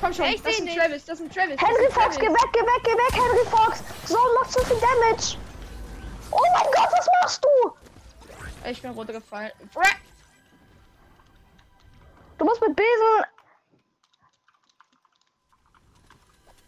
Komm 0.02 0.14
schon, 0.14 0.26
ich 0.26 0.42
das 0.42 0.52
ist 0.52 0.58
seh 0.58 0.62
ein 0.62 0.66
nicht. 0.66 0.78
Travis, 0.78 1.06
das 1.06 1.20
ist 1.20 1.26
ein 1.26 1.32
Travis. 1.32 1.62
Henry 1.62 1.92
Fox, 1.92 2.18
geh 2.18 2.26
Travis. 2.26 2.42
weg, 2.44 2.50
geh 2.54 2.60
weg, 2.62 2.84
geh 2.84 2.92
weg, 2.92 3.14
Henry 3.14 3.46
Fox. 3.50 3.84
So 4.06 4.18
macht 4.40 4.52
zu 4.52 4.60
viel 4.66 4.78
Damage. 4.80 5.38
Oh 6.32 6.40
mein 6.54 6.66
Gott, 6.74 6.90
was 6.92 7.08
machst 7.22 7.44
du? 7.46 7.74
Ich 8.70 8.82
bin 8.82 8.92
runtergefallen. 8.92 9.52
Du 12.38 12.46
musst 12.46 12.62
mit 12.62 12.76
Besen. 12.76 13.26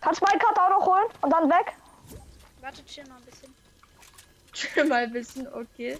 Kannst 0.01 0.21
meine 0.21 0.39
Karte 0.39 0.61
auch 0.61 0.69
noch 0.69 0.85
holen 0.85 1.05
und 1.21 1.29
dann 1.31 1.49
weg? 1.49 1.73
Warte, 2.61 2.85
chill 2.85 3.07
mal 3.07 3.17
ein 3.17 3.25
bisschen. 3.25 3.53
Chill 4.53 4.85
mal 4.85 5.03
ein 5.03 5.11
bisschen, 5.11 5.47
okay. 5.53 5.99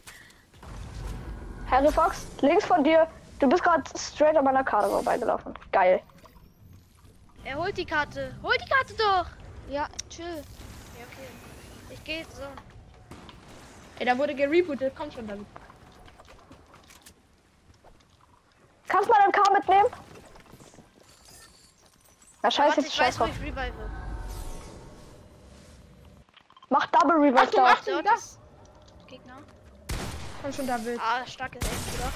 Henry 1.70 1.92
Fox, 1.92 2.26
links 2.42 2.66
von 2.66 2.84
dir. 2.84 3.08
Du 3.40 3.50
bist 3.50 3.64
gerade 3.64 3.84
straight 3.98 4.38
an 4.38 4.46
meiner 4.46 4.64
Karte 4.64 4.90
vorbeigelaufen. 4.90 5.54
Geil. 5.72 6.02
Er 7.44 7.58
holt 7.58 7.78
die 7.78 7.86
Karte. 7.86 8.34
Hol 8.42 8.56
die 8.58 8.70
Karte 8.70 8.94
doch. 8.96 9.26
Ja, 9.70 9.88
chill. 10.10 10.26
Ja, 10.98 11.06
okay. 11.12 11.28
Ich 11.90 12.04
gehe 12.04 12.26
so. 12.34 12.44
Ey, 14.00 14.06
da 14.06 14.18
wurde 14.18 14.34
gerebootet. 14.34 14.94
Komm 14.96 15.12
schon, 15.12 15.28
David. 15.28 15.46
Kannst 18.88 19.10
du 19.10 19.14
mal 19.14 19.28
MK 19.28 19.54
mitnehmen? 19.54 19.88
Na 22.46 22.52
scheiße, 22.52 22.82
jetzt 22.82 22.90
ich 22.90 22.94
scheiß 22.94 23.08
weiß, 23.08 23.22
wo 23.22 23.26
drauf. 23.26 23.36
ich 23.36 23.42
revive. 23.42 23.74
Double 26.92 27.16
Revive 27.16 27.42
Achtung, 27.42 27.64
da. 27.64 27.72
Achtung, 27.72 27.94
Dort 27.96 28.06
da. 28.06 28.14
ist 28.14 28.40
Gegner. 29.08 29.38
Komm 30.44 30.54
schon, 30.54 30.68
David. 30.68 31.00
Ah, 31.02 31.26
starkes 31.26 31.64
Aim, 31.66 31.72
oder? 31.96 32.12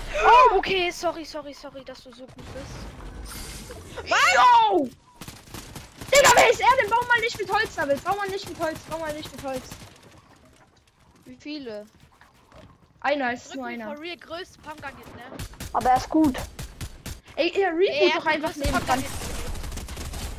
Oh, 0.54 0.58
okay, 0.58 0.92
sorry, 0.92 1.26
sorry, 1.26 1.52
sorry, 1.52 1.84
dass 1.84 2.04
du 2.04 2.12
so 2.14 2.28
gut 2.28 2.46
bist. 2.54 4.08
Yo! 4.08 4.88
Digga, 6.14 6.32
wer 6.36 6.52
ist 6.52 6.62
er 6.62 6.78
denn? 6.80 6.92
Bau 6.92 7.02
mal 7.08 7.20
nicht 7.22 7.40
mit 7.40 7.52
Holz, 7.52 7.76
David. 7.76 8.04
Bau 8.04 8.16
mal 8.16 8.30
nicht 8.30 8.48
mit 8.48 8.60
Holz. 8.60 8.80
Bau 8.82 9.00
mal 9.00 9.14
nicht 9.14 9.32
mit 9.32 9.44
Holz. 9.44 9.64
Wie 11.26 11.38
viele? 11.38 11.88
Einer, 13.02 13.34
ist 13.34 13.56
nur 13.56 13.66
einer. 13.66 14.00
real 14.00 14.18
größte 14.18 14.60
Pumpgun 14.60 14.96
Hit, 14.96 15.16
ne? 15.16 15.24
Aber 15.74 15.90
er 15.90 15.98
ist 15.98 16.10
gut. 16.10 16.38
Ey, 17.36 17.52
er 17.60 17.72
reboot 17.72 17.88
Er 17.88 18.20
doch 18.20 18.26
einfach 18.28 18.56
neben 18.58 18.86
dran. 18.86 19.04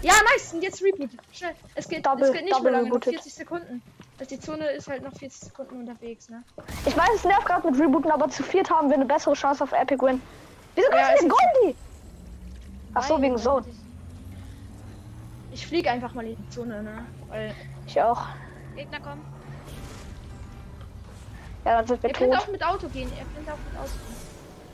Ja, 0.03 0.15
nice. 0.33 0.53
Und 0.55 0.63
jetzt 0.63 0.83
reboot. 0.83 1.11
Schnell. 1.33 1.55
Es 1.75 1.89
geht, 1.89 2.07
Double- 2.07 2.25
es 2.27 2.33
geht 2.33 2.45
nicht 2.45 2.63
mehr 2.63 2.73
lange. 2.73 2.85
Noch 2.89 2.95
rebooted. 2.97 3.15
40 3.15 3.35
Sekunden. 3.35 3.83
Also 4.19 4.35
die 4.35 4.41
Zone 4.41 4.67
ist 4.73 4.89
halt 4.89 5.03
noch 5.03 5.13
40 5.15 5.41
Sekunden 5.41 5.81
unterwegs, 5.81 6.29
ne? 6.29 6.43
Ich 6.87 6.97
weiß, 6.97 7.09
es 7.17 7.25
nervt 7.25 7.47
gerade 7.47 7.71
mit 7.71 7.81
Rebooten, 7.81 8.11
aber 8.11 8.29
zu 8.29 8.43
viert 8.43 8.71
haben 8.71 8.89
wir 8.89 8.97
eine 8.97 9.05
bessere 9.07 9.35
Chance 9.35 9.65
auf 9.65 9.73
Epic 9.73 10.03
Win. 10.05 10.21
Wieso 10.75 10.91
Ja, 10.91 10.97
kannst 10.97 11.13
es 11.15 11.21
du 11.21 11.27
den 11.27 11.31
Goldie? 11.63 11.77
Ach 12.95 13.03
so, 13.03 13.23
wegen 13.23 13.39
so. 13.39 13.61
Ich 15.53 15.67
fliege 15.67 15.91
einfach 15.91 16.13
mal 16.15 16.25
in 16.27 16.37
die 16.37 16.49
Zone, 16.51 16.83
ne? 16.83 17.07
Weil 17.29 17.55
Ich 17.87 18.01
auch. 18.01 18.27
Gegner 18.77 19.01
kommen. 19.01 19.25
Ja, 21.65 21.77
dann 21.77 21.87
sind 21.87 22.03
wir 22.03 22.11
ihr 22.11 22.15
könnt 22.15 22.33
tot. 22.33 22.43
auch 22.43 22.49
mit 22.49 22.63
Auto 22.65 22.89
gehen. 22.89 23.09
Ihr 23.11 23.25
könnt 23.35 23.51
auch 23.51 23.59
mit 23.71 23.79
Auto 23.81 23.91
gehen. 23.91 24.17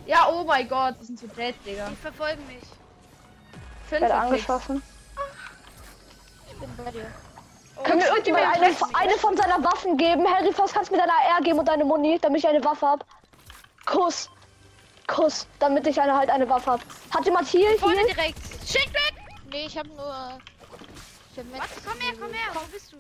Ja, 0.07 0.29
oh 0.31 0.45
mein 0.45 0.69
Gott, 0.69 0.95
die 1.01 1.05
sind 1.07 1.19
so 1.19 1.27
dead, 1.29 1.55
Digga. 1.65 1.89
Die 1.91 1.97
verfolgen 1.97 2.47
mich. 2.47 2.59
Ich 2.63 3.89
Fünf 3.99 4.11
angeschossen. 4.11 4.83
Ich 4.85 4.96
bin 6.59 6.77
bei 6.85 6.91
dir. 6.91 7.07
Oh, 7.77 7.83
Können 7.83 8.01
wir 8.01 8.09
irgendjemand 8.09 8.45
eine, 8.57 8.75
eine 8.95 9.19
von 9.19 9.37
seiner 9.37 9.63
Waffen 9.63 9.97
geben? 9.99 10.27
Harry 10.33 10.53
Foss, 10.53 10.73
kannst 10.73 10.91
du 10.91 10.95
mir 10.97 11.01
deine 11.03 11.13
AR 11.13 11.41
geben 11.43 11.59
und 11.59 11.67
deine 11.69 11.85
Muni, 11.85 12.19
damit 12.21 12.39
ich 12.39 12.49
eine 12.49 12.65
Waffe 12.65 12.87
hab? 12.87 13.05
Kuss. 13.85 14.31
Kuss, 15.07 15.47
damit 15.61 15.87
ich 15.87 16.01
eine 16.01 16.15
halt 16.17 16.31
eine 16.31 16.49
Waffe 16.49 16.73
hab. 16.73 16.81
Hat 17.15 17.25
jemand 17.25 17.47
hier? 17.49 17.79
Vorne 17.79 17.97
Hier? 17.99 18.07
direkt. 18.15 18.39
Schick 18.67 18.93
weg! 18.93 19.15
Nee, 19.51 19.67
ich 19.67 19.79
hab 19.79 19.87
nur. 19.87 20.39
Ich 21.33 21.39
hab 21.39 21.45
Metz- 21.47 21.61
Warte, 21.61 21.81
komm 21.87 22.01
her, 22.01 22.13
komm 22.21 22.33
her. 22.33 22.49
Wo 22.55 22.61
bist 22.73 22.93
du? 22.93 22.97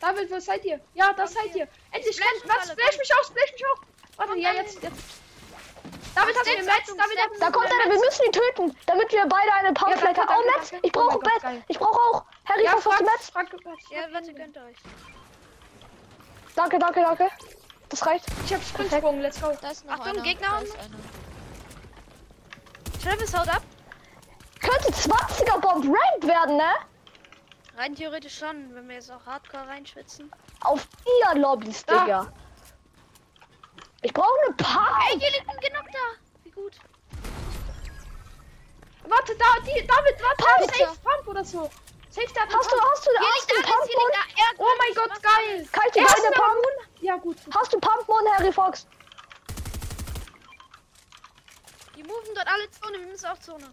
David, 0.00 0.30
wo 0.30 0.38
seid 0.38 0.64
ihr? 0.64 0.80
Ja, 0.94 1.12
da 1.12 1.24
Komm 1.24 1.32
seid 1.34 1.52
hier. 1.52 1.64
ihr. 1.64 1.68
Endlich, 1.92 2.16
Splash. 2.16 2.28
Was? 2.44 2.70
Splash 2.70 2.90
komm. 2.90 2.98
mich 2.98 3.10
aus, 3.20 3.26
splash 3.26 3.52
mich 3.52 3.64
auf. 3.72 3.80
Warte, 4.16 4.32
Komm, 4.32 4.40
ja, 4.40 4.52
jetzt, 4.52 4.82
jetzt. 4.82 5.02
Du 6.14 6.20
mir 6.24 6.30
Steps, 6.32 6.46
Metz? 6.46 6.64
Steps. 6.64 6.98
hast 7.32 7.42
Da 7.42 7.50
kommt 7.50 7.66
einer, 7.66 7.90
wir 7.92 7.98
müssen 8.00 8.24
ihn 8.24 8.32
töten, 8.32 8.76
damit 8.86 9.10
wir 9.12 9.26
beide 9.26 9.52
eine 9.54 9.68
Ja, 9.68 9.74
Pumpfleck 9.74 10.14
danke, 10.14 10.32
haben. 10.32 10.42
Oh, 10.46 10.58
Metz, 10.58 10.72
ich 10.82 10.92
brauche 10.92 11.16
Oh 11.18 11.20
Metz. 11.20 11.42
geil. 11.42 11.64
Ich 11.68 11.78
brauche 11.78 11.98
auch. 11.98 12.22
Harry 12.54 12.64
Ja, 12.64 12.76
frag, 12.76 12.98
du 12.98 13.04
Metz? 13.04 13.30
frag, 13.30 13.48
frag, 13.48 13.78
Ja, 13.90 14.12
warte, 14.12 14.32
gönnt 14.32 14.56
euch. 14.56 14.76
Danke, 16.54 16.78
danke, 16.78 17.00
danke. 17.00 17.28
Das 17.88 18.06
reicht. 18.06 18.24
Ich 18.44 18.54
hab 18.54 18.62
Springsprung, 18.62 19.20
let's 19.20 19.40
go. 19.40 19.52
Da 19.60 19.70
ist 19.70 19.84
noch 19.84 19.94
Achtung, 19.94 20.12
einer. 20.12 20.22
Gegner 20.22 20.48
Da 20.50 20.58
ist. 20.60 20.76
Travis 23.02 23.36
haut 23.36 23.48
ab. 23.48 23.62
Könnte 24.60 24.92
20er 24.92 25.58
Bomb 25.58 25.84
Ranked 25.84 26.28
werden, 26.28 26.56
ne? 26.56 26.72
Rein 27.76 27.94
theoretisch 27.94 28.38
schon, 28.38 28.72
wenn 28.74 28.88
wir 28.88 28.94
jetzt 28.96 29.10
auch 29.10 29.26
Hardcore 29.26 29.66
reinschwitzen. 29.66 30.30
Auf 30.60 30.86
ihr 31.04 31.38
Lobbys, 31.40 31.84
Da. 31.84 32.04
Digga. 32.04 32.32
Ich 34.02 34.12
brauche 34.12 34.28
eine 34.46 34.54
Pump. 34.54 34.98
Ey, 35.10 35.18
hier 35.18 35.30
liegt 35.32 35.48
ein 35.48 35.56
Genockter. 35.60 35.98
Wie 36.44 36.50
gut. 36.50 36.78
Warte, 39.08 39.34
da, 39.36 39.44
die, 39.62 39.86
David, 39.86 40.22
warte, 40.22 40.44
Pump, 40.44 40.70
safe 40.76 40.98
Pump 41.02 41.28
oder 41.28 41.44
so. 41.44 41.70
Der 42.16 42.42
hat 42.42 42.54
Hast 42.54 42.70
du, 42.70 42.76
hast 42.80 43.06
du, 43.06 43.10
Hier 43.10 43.28
hast 43.34 43.50
du 43.50 43.54
Pump 43.62 43.90
Oh 44.58 44.66
mein 44.78 44.94
Gott, 44.94 45.22
geil. 45.22 45.68
Kann 45.72 45.82
ich 45.86 45.92
dir 45.92 46.02
noch 46.02 46.32
Pump? 46.32 46.54
Moon? 46.54 46.86
Ja, 47.00 47.16
gut. 47.16 47.36
Hast 47.52 47.72
du 47.72 47.80
Pump 47.80 48.06
Harry 48.38 48.52
Fox? 48.52 48.86
Die 51.96 52.02
moven 52.04 52.34
dort 52.34 52.46
alle 52.46 52.70
Zone, 52.70 52.98
wir 53.00 53.06
müssen 53.06 53.26
auch 53.26 53.38
Zone. 53.38 53.68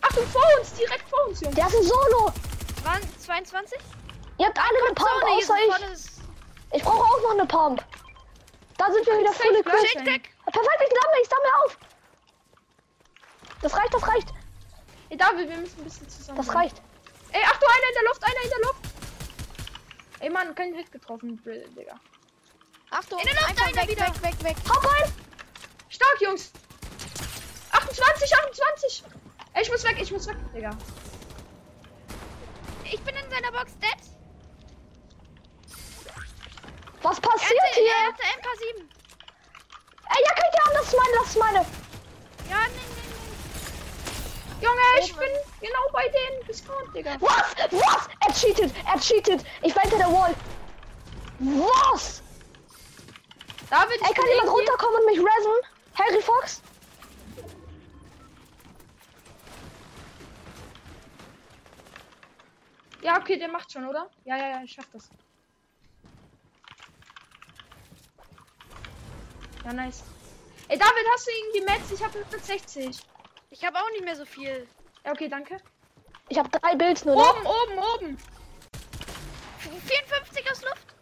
Achtung, 0.00 0.26
vor 0.28 0.42
uns, 0.58 0.72
direkt 0.74 1.08
vor 1.08 1.26
uns, 1.26 1.40
Junge. 1.40 1.54
Der 1.54 1.66
ist 1.66 1.76
ein 1.76 1.82
Solo. 1.82 2.32
Waren 2.84 3.18
22? 3.18 3.78
Ihr 4.38 4.46
habt 4.46 4.58
alle 4.58 4.78
eine 4.86 4.94
Pump, 4.94 5.20
Zone, 5.20 5.32
außer 5.32 5.54
ich. 5.92 6.76
Ich 6.76 6.82
brauche 6.82 7.04
auch 7.04 7.22
noch 7.22 7.30
eine 7.32 7.46
Pump. 7.46 7.84
Da 8.78 8.90
sind 8.90 9.06
wir 9.06 9.18
wieder 9.18 9.32
Safe, 9.32 9.42
voll 9.44 9.62
gleich. 9.62 9.74
equipped. 9.74 9.90
Schick 9.90 10.06
weg. 10.06 10.34
Perfekt, 10.44 10.80
ich 10.80 11.00
sammle, 11.00 11.22
ich 11.22 11.28
sammle 11.28 11.64
auf. 11.64 11.78
Das 13.62 13.76
reicht, 13.76 13.94
das 13.94 14.08
reicht, 14.08 14.34
Ey, 15.10 15.16
David, 15.16 15.48
wir 15.48 15.56
müssen 15.58 15.78
ein 15.80 15.84
bisschen 15.84 16.08
zusammen. 16.08 16.36
das 16.38 16.54
reicht. 16.54 16.80
Ey, 17.32 17.42
Achtung, 17.44 17.68
einer 17.68 17.88
in 17.88 17.94
der 17.94 18.04
Luft, 18.04 18.24
einer 18.24 18.44
in 18.44 18.50
der 18.50 18.58
Luft. 18.60 18.80
Ey, 20.20 20.30
Mann, 20.30 20.54
kein 20.54 20.74
Hit 20.74 20.90
getroffen, 20.92 21.36
Brill, 21.42 21.68
Digga. 21.76 21.98
Achtung, 22.90 23.18
In 23.18 23.26
der 23.26 23.34
Luft 23.34 23.60
einer 23.60 23.76
weg, 23.82 23.88
wieder. 23.88 24.06
weg, 24.06 24.22
weg, 24.22 24.44
weg. 24.44 24.56
Hau 24.68 24.78
rein. 24.88 25.12
Stark, 25.88 26.20
Jungs. 26.20 26.50
28, 27.72 28.34
28. 28.36 29.04
Ey, 29.54 29.62
ich 29.62 29.70
muss 29.70 29.84
weg, 29.84 29.96
ich 30.00 30.10
muss 30.10 30.26
weg, 30.26 30.36
Digga. 30.54 30.70
Ich 32.84 33.00
bin 33.02 33.14
in 33.16 33.30
seiner 33.30 33.50
Box 33.52 33.72
dead. 33.78 33.96
Was 37.02 37.18
Er 37.18 37.22
passiert 37.22 37.60
hatte, 37.60 37.80
hier? 37.80 37.90
er 37.90 38.06
hatte 38.06 38.22
MK7. 38.22 38.84
Ey, 40.06 40.22
ja, 40.24 40.34
könnt 40.34 40.54
ihr 40.54 40.66
an, 40.66 40.72
das 40.74 40.86
ist 40.86 40.96
meine, 40.98 41.14
das 41.18 41.28
ist 41.28 41.38
meine. 41.38 41.58
Ja, 42.50 42.68
nee, 42.68 42.80
nee, 42.96 43.03
Junge, 44.60 44.80
ich 45.00 45.14
bin 45.14 45.28
genau 45.60 45.88
bei 45.92 46.08
denen 46.08 46.46
gespawnt, 46.46 46.94
Digga. 46.94 47.16
Was? 47.20 47.54
Was? 47.70 48.08
Er 48.26 48.32
cheatet, 48.32 48.72
er 48.86 49.00
cheatet. 49.00 49.44
Ich 49.62 49.74
war 49.74 49.82
hinter 49.82 49.98
der 49.98 50.08
Wall. 50.08 50.34
Was? 51.38 52.22
David, 53.68 53.96
ich 53.96 54.06
Ey, 54.06 54.14
kann 54.14 54.28
jemand 54.28 54.50
runterkommen 54.50 55.00
und 55.00 55.06
mich 55.06 55.18
resen? 55.18 55.52
Harry 55.94 56.22
Fox? 56.22 56.62
Ja, 63.02 63.18
okay, 63.18 63.38
der 63.38 63.48
macht 63.48 63.70
schon, 63.70 63.86
oder? 63.86 64.08
Ja, 64.24 64.36
ja, 64.36 64.48
ja, 64.50 64.62
ich 64.62 64.72
schaff 64.72 64.88
das. 64.92 65.10
Ja, 69.64 69.72
nice. 69.72 70.04
Ey, 70.68 70.78
David, 70.78 71.06
hast 71.12 71.26
du 71.26 71.30
irgendwie 71.30 71.64
Metz? 71.64 71.90
Ich 71.90 72.02
habe 72.02 72.24
60. 72.42 73.00
Ich 73.54 73.64
habe 73.64 73.78
auch 73.78 73.90
nicht 73.92 74.04
mehr 74.04 74.16
so 74.16 74.24
viel. 74.24 74.66
Ja, 75.04 75.12
okay, 75.12 75.28
danke. 75.28 75.58
Ich 76.28 76.36
habe 76.36 76.48
drei 76.48 76.74
Builds 76.74 77.04
nur 77.04 77.14
noch. 77.14 77.36
Oben, 77.36 77.46
oben, 77.46 77.78
oben. 77.94 78.18
54 79.60 80.50
aus 80.50 80.62
Luft. 80.62 80.94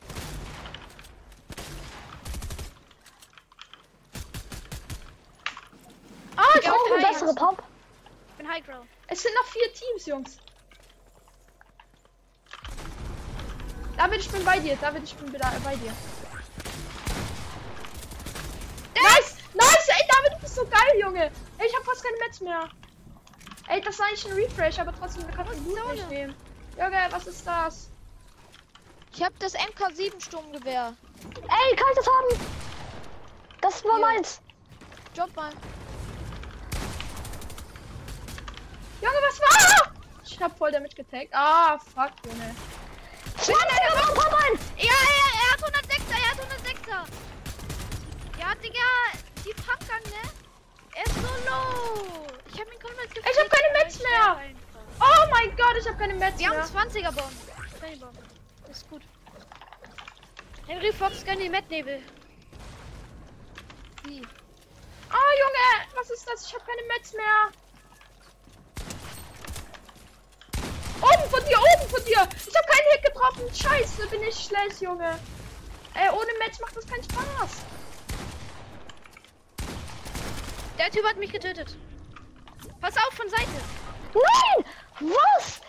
Ah, 6.37 6.43
ich 6.53 6.61
Ich 6.61 6.69
brauche 6.69 6.95
eine 6.95 7.07
bessere 7.07 7.35
Pump. 7.35 7.63
Ich 8.29 8.35
bin 8.35 8.47
High 8.47 8.67
Ground. 8.67 8.89
Es 9.07 9.23
sind 9.23 9.35
noch 9.35 9.47
vier 9.47 9.73
Teams, 9.73 10.05
Jungs. 10.05 10.37
David, 13.97 14.21
ich 14.21 14.31
bin 14.31 14.45
bei 14.45 14.59
dir. 14.59 14.77
David, 14.77 15.05
ich 15.05 15.15
bin 15.15 15.33
bei 15.33 15.77
dir. 15.77 15.93
Nice! 18.95 19.37
Nice! 19.55 19.89
Ey, 19.89 20.07
David, 20.07 20.37
du 20.37 20.43
bist 20.43 20.55
so 20.55 20.67
geil, 20.67 21.01
Junge. 21.01 21.31
Ey, 21.59 21.69
Metz 22.33 22.41
mehr. 22.41 22.69
Ey, 23.69 23.81
das 23.83 23.99
war 23.99 24.07
eigentlich 24.07 24.27
ein 24.27 24.33
Refresh, 24.33 24.79
aber 24.79 24.95
trotzdem, 24.99 25.27
wir 25.27 25.35
können 25.35 25.51
den 25.51 25.67
Loot 25.67 25.93
nicht 25.93 26.09
nehmen. 26.09 26.35
Junge, 26.79 27.09
was 27.11 27.27
ist 27.27 27.47
das? 27.47 27.91
Ich 29.15 29.23
hab 29.23 29.39
das 29.39 29.55
MK7 29.55 30.19
Sturmgewehr. 30.23 30.95
Ey, 31.37 31.77
kann 31.77 31.87
ich 31.91 31.97
das 31.97 32.07
haben? 32.07 32.41
Das 33.61 33.85
war 33.85 33.97
Hier. 33.97 34.07
meins. 34.07 34.41
Job 35.15 35.35
mal. 35.37 35.53
Junge, 39.03 39.17
was 39.29 39.41
war? 39.41 39.93
Ich 40.25 40.41
hab 40.41 40.57
voll 40.57 40.73
damit 40.73 40.97
getaggt. 40.97 41.35
Ah, 41.35 41.79
fuck, 41.79 42.13
Junge. 42.25 42.55
20er 43.39 44.07
Bomb, 44.07 44.25
hau 44.25 44.37
rein. 44.37 44.59
Ja, 44.79 44.91
er, 44.91 45.29
er 45.39 45.53
hat 45.53 45.61
106er, 45.61 46.17
er 46.17 46.31
hat 46.31 46.39
106er. 46.39 47.03
Ja, 48.41 48.55
Digga, 48.55 48.79
die 49.45 49.53
Pumpgun, 49.53 50.11
ne? 50.11 50.42
Er 50.95 51.07
ist 51.07 51.15
so 51.15 51.21
low. 51.49 52.27
Ich 52.53 52.61
hab 52.61 52.73
ihn 52.73 52.79
komplett. 52.81 53.11
Ich 53.17 53.39
hab 53.39 53.51
keine 53.51 53.85
Metz 53.85 53.99
mehr. 53.99 54.55
Oh 55.01 55.27
mein 55.31 55.57
Gott, 55.57 55.77
ich 55.81 55.89
hab 55.89 55.99
keine 55.99 56.15
Metz 56.15 56.39
Wir 56.39 56.49
haben 56.49 56.57
mehr. 56.57 56.67
20er 56.67 57.13
Bomb. 57.13 57.33
20er 57.81 58.01
Bomb. 58.01 58.19
Ist 58.71 58.89
gut. 58.91 59.03
Henry 60.67 60.93
Fox 60.93 61.25
gönn 61.25 61.39
die 61.39 61.49
Metnebel. 61.49 62.01
Wie? 64.05 64.23
Ah, 65.11 65.33
Junge, 65.41 65.89
was 65.97 66.11
ist 66.11 66.29
das? 66.29 66.47
Ich 66.47 66.55
hab 66.55 66.67
keine 66.67 66.83
Metz 66.89 67.13
mehr. 67.13 67.51
Oben 71.01 71.31
von 71.31 71.45
dir, 71.45 71.59
oben 71.59 71.89
von 71.91 72.05
dir. 72.05 72.29
Ich 72.47 72.57
hab 72.57 72.67
keinen 72.67 72.93
Hit 72.93 73.05
getroffen. 73.05 73.55
Scheiße, 73.55 74.07
bin 74.09 74.23
ich 74.23 74.37
schlecht, 74.39 74.81
Junge. 74.81 75.19
Ey, 75.95 76.09
ohne 76.11 76.33
Metz 76.39 76.61
macht 76.61 76.77
das 76.77 76.87
keinen 76.87 77.03
Spaß. 77.05 77.51
Der 80.83 80.91
Typ 80.91 81.05
hat 81.07 81.17
mich 81.17 81.31
getötet. 81.31 81.77
Pass 82.81 82.97
auf 82.97 83.15
von 83.15 83.29
Seite. 83.29 83.47
Nein! 84.15 84.65
Was? 84.99 85.61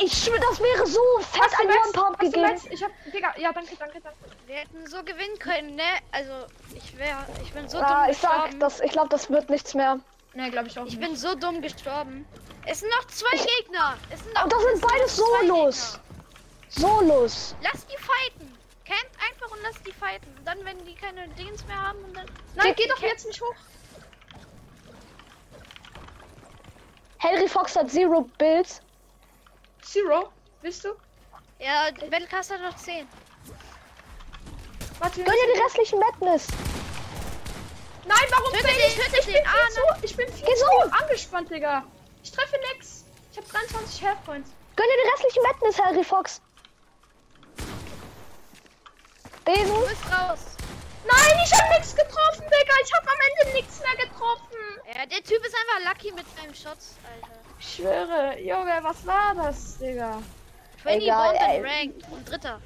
Ey, 0.00 0.06
ich 0.06 0.12
schwöre, 0.14 0.40
das 0.40 0.58
wäre 0.60 0.86
so 0.86 1.00
fett 1.20 1.42
Hast 1.42 1.60
ein? 1.60 1.66
One-Pump 1.66 2.18
gegeben. 2.18 2.58
Ich 2.70 2.82
hab, 2.82 2.90
Digga, 3.12 3.34
ja, 3.38 3.52
danke, 3.52 3.76
danke, 3.78 4.00
danke. 4.00 4.18
Wir 4.46 4.56
hätten 4.56 4.86
so 4.86 5.02
gewinnen 5.02 5.38
können, 5.38 5.74
ne? 5.76 5.82
Also, 6.10 6.46
ich 6.74 6.96
wäre, 6.96 7.18
ich 7.42 7.52
bin 7.52 7.68
so 7.68 7.78
Ah, 7.80 8.04
dumm 8.04 8.12
ich 8.12 8.16
sag, 8.18 8.30
gestorben. 8.30 8.60
das, 8.60 8.80
ich 8.80 8.92
glaube, 8.92 9.08
das 9.10 9.28
wird 9.28 9.50
nichts 9.50 9.74
mehr. 9.74 10.00
Ne, 10.32 10.50
glaube 10.50 10.68
ich 10.68 10.78
auch 10.78 10.86
ich 10.86 10.96
nicht. 10.96 11.06
bin 11.06 11.16
so 11.16 11.34
dumm 11.34 11.60
gestorben. 11.60 12.26
Es 12.64 12.80
sind 12.80 12.88
noch 12.92 13.06
zwei 13.08 13.36
Gegner. 13.36 13.98
Es 14.08 14.20
sind 14.24 14.32
noch, 14.32 14.44
Und 14.44 14.52
das 14.54 14.62
sind 14.62 14.80
beides 14.80 15.16
zwei 15.16 15.24
Solos. 15.46 16.00
Solos. 16.70 17.54
Lass 17.62 17.86
die 17.86 17.98
fighten. 17.98 18.56
Camp 18.86 19.08
einfach 19.30 19.54
und 19.54 19.62
lass 19.64 19.82
die 19.82 19.92
fighten. 19.92 20.34
Und 20.38 20.46
dann, 20.46 20.64
wenn 20.64 20.82
die 20.86 20.94
keine 20.94 21.28
Dings 21.28 21.62
mehr 21.66 21.80
haben 21.82 22.02
und 22.04 22.16
dann. 22.16 22.24
Nein, 22.54 22.72
geh 22.74 22.88
doch 22.88 23.00
jetzt 23.02 23.26
nicht 23.26 23.42
hoch. 23.42 23.54
Henry 27.22 27.48
Fox 27.48 27.76
hat 27.76 27.88
Zero 27.90 28.22
Builds. 28.38 28.80
Zero, 29.84 30.32
bist 30.60 30.84
du? 30.84 30.88
Ja, 31.60 31.90
Battlecast 32.10 32.50
hat 32.50 32.60
noch 32.60 32.74
10. 32.76 33.06
Warte, 34.98 35.22
Gönn 35.22 35.32
dir 35.34 35.54
die 35.54 35.60
restlichen 35.60 35.98
Madness. 36.00 36.48
Nein, 38.06 38.18
warum 38.30 38.52
Töte 38.52 38.64
bin 38.64 38.74
den, 38.76 38.86
ich? 38.88 38.94
töte 38.96 39.18
Ich 39.20 39.26
bin 39.26 39.34
den. 39.34 39.42
viel 39.44 39.46
Ah, 39.46 39.68
zu, 39.70 40.04
ich 40.04 40.16
bin 40.16 40.28
viel 40.32 40.44
Geh 40.46 40.54
zu 40.54 40.64
so. 40.64 40.90
angespannt, 41.00 41.50
Digga. 41.50 41.84
Ich 42.24 42.32
treffe 42.32 42.56
nix. 42.74 43.04
Ich 43.30 43.38
habe 43.38 43.46
23 43.48 44.02
Health 44.02 44.24
Points. 44.24 44.50
Gönn 44.74 44.86
dir 44.88 45.02
die 45.04 45.10
restlichen 45.10 45.42
Madness, 45.44 45.78
Henry 45.84 46.04
Fox. 46.04 46.40
Besen. 49.44 49.66
Du 49.74 49.80
bist 49.86 50.04
raus. 50.10 50.40
Nein, 51.04 51.38
ich 51.44 51.52
habe 51.52 51.70
nichts 51.74 51.94
getroffen, 51.94 52.42
Digga. 52.46 52.74
Ich 52.84 52.92
habe 52.94 53.06
am 53.08 53.18
Ende 53.44 53.56
nichts 53.56 53.80
mehr 53.80 53.96
getroffen. 54.06 54.51
Ja, 54.86 55.06
der 55.06 55.22
Typ 55.22 55.44
ist 55.44 55.54
einfach 55.54 55.92
lucky 55.94 56.12
mit 56.12 56.24
seinem 56.36 56.54
Shots, 56.54 56.96
Alter. 57.14 57.34
Ich 57.58 57.74
schwöre, 57.76 58.38
Junge, 58.40 58.78
was 58.82 59.06
war 59.06 59.34
das, 59.34 59.78
Digga? 59.78 60.20
20 60.82 61.02
Egal, 61.02 61.32
Bomb 61.34 61.48
ey. 61.48 61.58
und 61.60 61.66
Ranked 61.66 62.12
und 62.12 62.30
Dritter. 62.30 62.60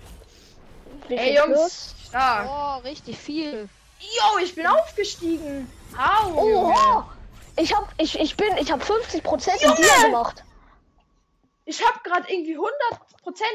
Ey, 1.09 1.19
viel 1.19 1.35
Jungs, 1.35 1.95
stark. 2.09 2.49
Oh, 2.49 2.83
richtig 2.83 3.19
viel. 3.19 3.69
Yo, 4.01 4.39
ich 4.43 4.55
bin 4.55 4.67
aufgestiegen. 4.67 5.71
Au, 5.97 6.33
Oh, 6.35 6.49
Junge. 6.49 7.05
ich 7.57 7.75
hab, 7.75 7.89
ich, 7.99 8.19
ich 8.19 8.37
bin, 8.37 8.57
ich 8.59 8.73
hab 8.73 8.83
50 8.83 9.23
Prozent 9.23 9.61
in 9.61 9.69
Junge! 9.71 9.81
dir 9.83 10.07
gemacht. 10.07 10.43
Ich 11.67 11.85
habe 11.87 11.99
gerade 12.05 12.33
irgendwie 12.33 12.57
100% 12.57 12.63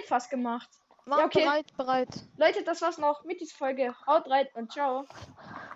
fast 0.07 0.29
gemacht. 0.29 0.69
Mach 1.05 1.17
Ja, 1.19 1.25
okay. 1.25 1.43
bereit, 1.45 1.77
bereit. 1.77 2.09
Leute, 2.37 2.63
das 2.63 2.81
war's 2.81 2.97
noch 2.99 3.23
mit 3.23 3.41
dieser 3.41 3.55
Folge. 3.55 3.95
Haut 4.05 4.29
rein 4.29 4.47
und 4.53 4.71
ciao. 4.71 5.05